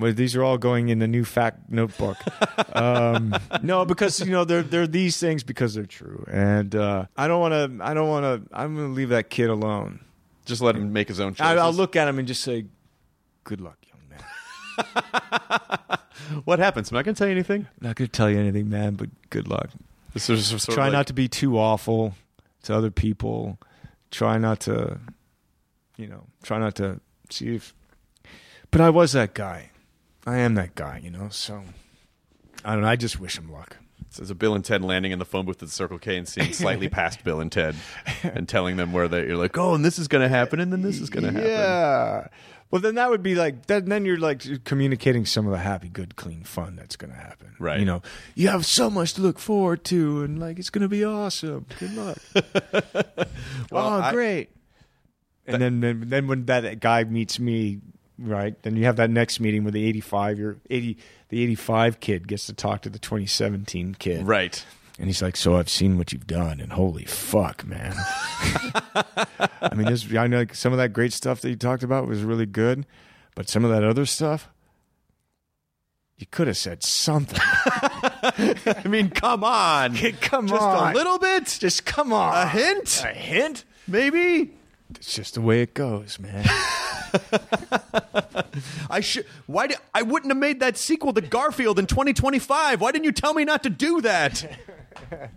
[0.00, 2.16] well, these are all going in the new fact notebook.
[2.76, 7.28] um, no, because you know they're they're these things because they're true, and uh, I
[7.28, 7.84] don't want to.
[7.84, 8.54] I don't want to.
[8.56, 10.00] I'm going to leave that kid alone.
[10.46, 11.46] Just let him make his own choices.
[11.46, 12.66] I, I'll look at him and just say,
[13.44, 15.78] "Good luck, young man."
[16.44, 16.90] What happens?
[16.90, 17.66] I'm not going to tell you anything.
[17.80, 19.70] Not going to tell you anything, man, but good luck.
[20.14, 22.14] This is sort of Try like- not to be too awful
[22.64, 23.58] to other people.
[24.10, 25.00] Try not to,
[25.96, 27.00] you know, try not to
[27.30, 27.74] see if.
[28.70, 29.69] But I was that guy.
[30.26, 31.28] I am that guy, you know.
[31.30, 31.62] So
[32.64, 32.88] I don't know.
[32.88, 33.76] I just wish him luck.
[34.16, 36.26] There's a Bill and Ted landing in the phone booth at the Circle K and
[36.28, 37.76] seeing slightly past Bill and Ted
[38.24, 40.72] and telling them where they, you're like, oh, and this is going to happen, and
[40.72, 41.48] then this is going to happen.
[41.48, 42.26] Yeah.
[42.72, 43.88] Well, then that would be like then.
[43.88, 47.54] Then you're like communicating some of the happy, good, clean fun that's going to happen.
[47.58, 47.80] Right.
[47.80, 48.02] You know,
[48.36, 51.66] you have so much to look forward to, and like it's going to be awesome.
[51.78, 52.18] Good luck.
[53.70, 54.50] Well, oh, I- great.
[55.46, 57.80] And then, then, then when that guy meets me,
[58.20, 58.60] right?
[58.62, 60.98] Then you have that next meeting with the 85 year 80
[61.30, 64.26] the 85 kid gets to talk to the 2017 kid.
[64.26, 64.64] Right.
[64.98, 67.94] And he's like, "So I've seen what you've done, and holy fuck, man!"
[69.62, 72.06] I mean, this, I know like, some of that great stuff that you talked about
[72.06, 72.84] was really good,
[73.34, 74.50] but some of that other stuff,
[76.18, 77.40] you could have said something.
[77.42, 79.94] I mean, come on.
[80.20, 81.46] come Just on, a little bit?
[81.58, 83.02] Just come on, A hint?
[83.02, 83.64] a hint.
[83.88, 84.52] Maybe?
[84.96, 86.44] It's just the way it goes, man.
[88.90, 89.26] I should.
[89.46, 92.80] Why did I wouldn't have made that sequel to Garfield in 2025?
[92.80, 94.58] Why didn't you tell me not to do that?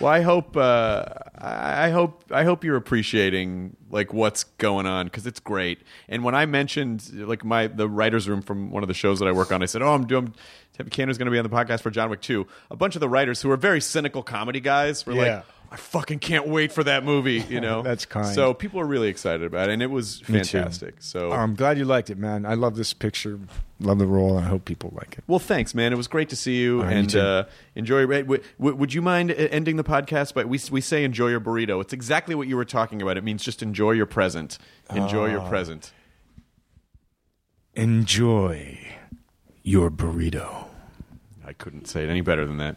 [0.00, 0.56] well, I hope.
[0.56, 1.04] Uh,
[1.38, 2.24] I hope.
[2.30, 5.82] I hope you're appreciating like what's going on because it's great.
[6.08, 9.26] And when I mentioned like my the writers' room from one of the shows that
[9.28, 10.34] I work on, I said, "Oh, I'm doing."
[10.74, 12.46] Tim Canner's going to be on the podcast for John Wick 2.
[12.70, 15.20] A bunch of the writers who are very cynical comedy guys were Yeah.
[15.36, 17.80] like, I fucking can't wait for that movie, you know?
[17.90, 18.34] That's kind.
[18.34, 20.96] So people are really excited about it, and it was fantastic.
[20.98, 22.44] So I'm glad you liked it, man.
[22.44, 23.40] I love this picture,
[23.80, 25.24] love the role, and I hope people like it.
[25.26, 25.90] Well, thanks, man.
[25.90, 27.44] It was great to see you, right, and you uh,
[27.74, 28.06] enjoy.
[28.06, 30.34] Would, would would you mind uh, ending the podcast?
[30.34, 31.80] But we we say enjoy your burrito.
[31.80, 33.16] It's exactly what you were talking about.
[33.16, 34.58] It means just enjoy your present.
[34.94, 35.32] Enjoy Ah.
[35.32, 35.90] your present.
[37.74, 38.78] Enjoy
[39.62, 40.66] your burrito.
[41.46, 42.76] I couldn't say it any better than that.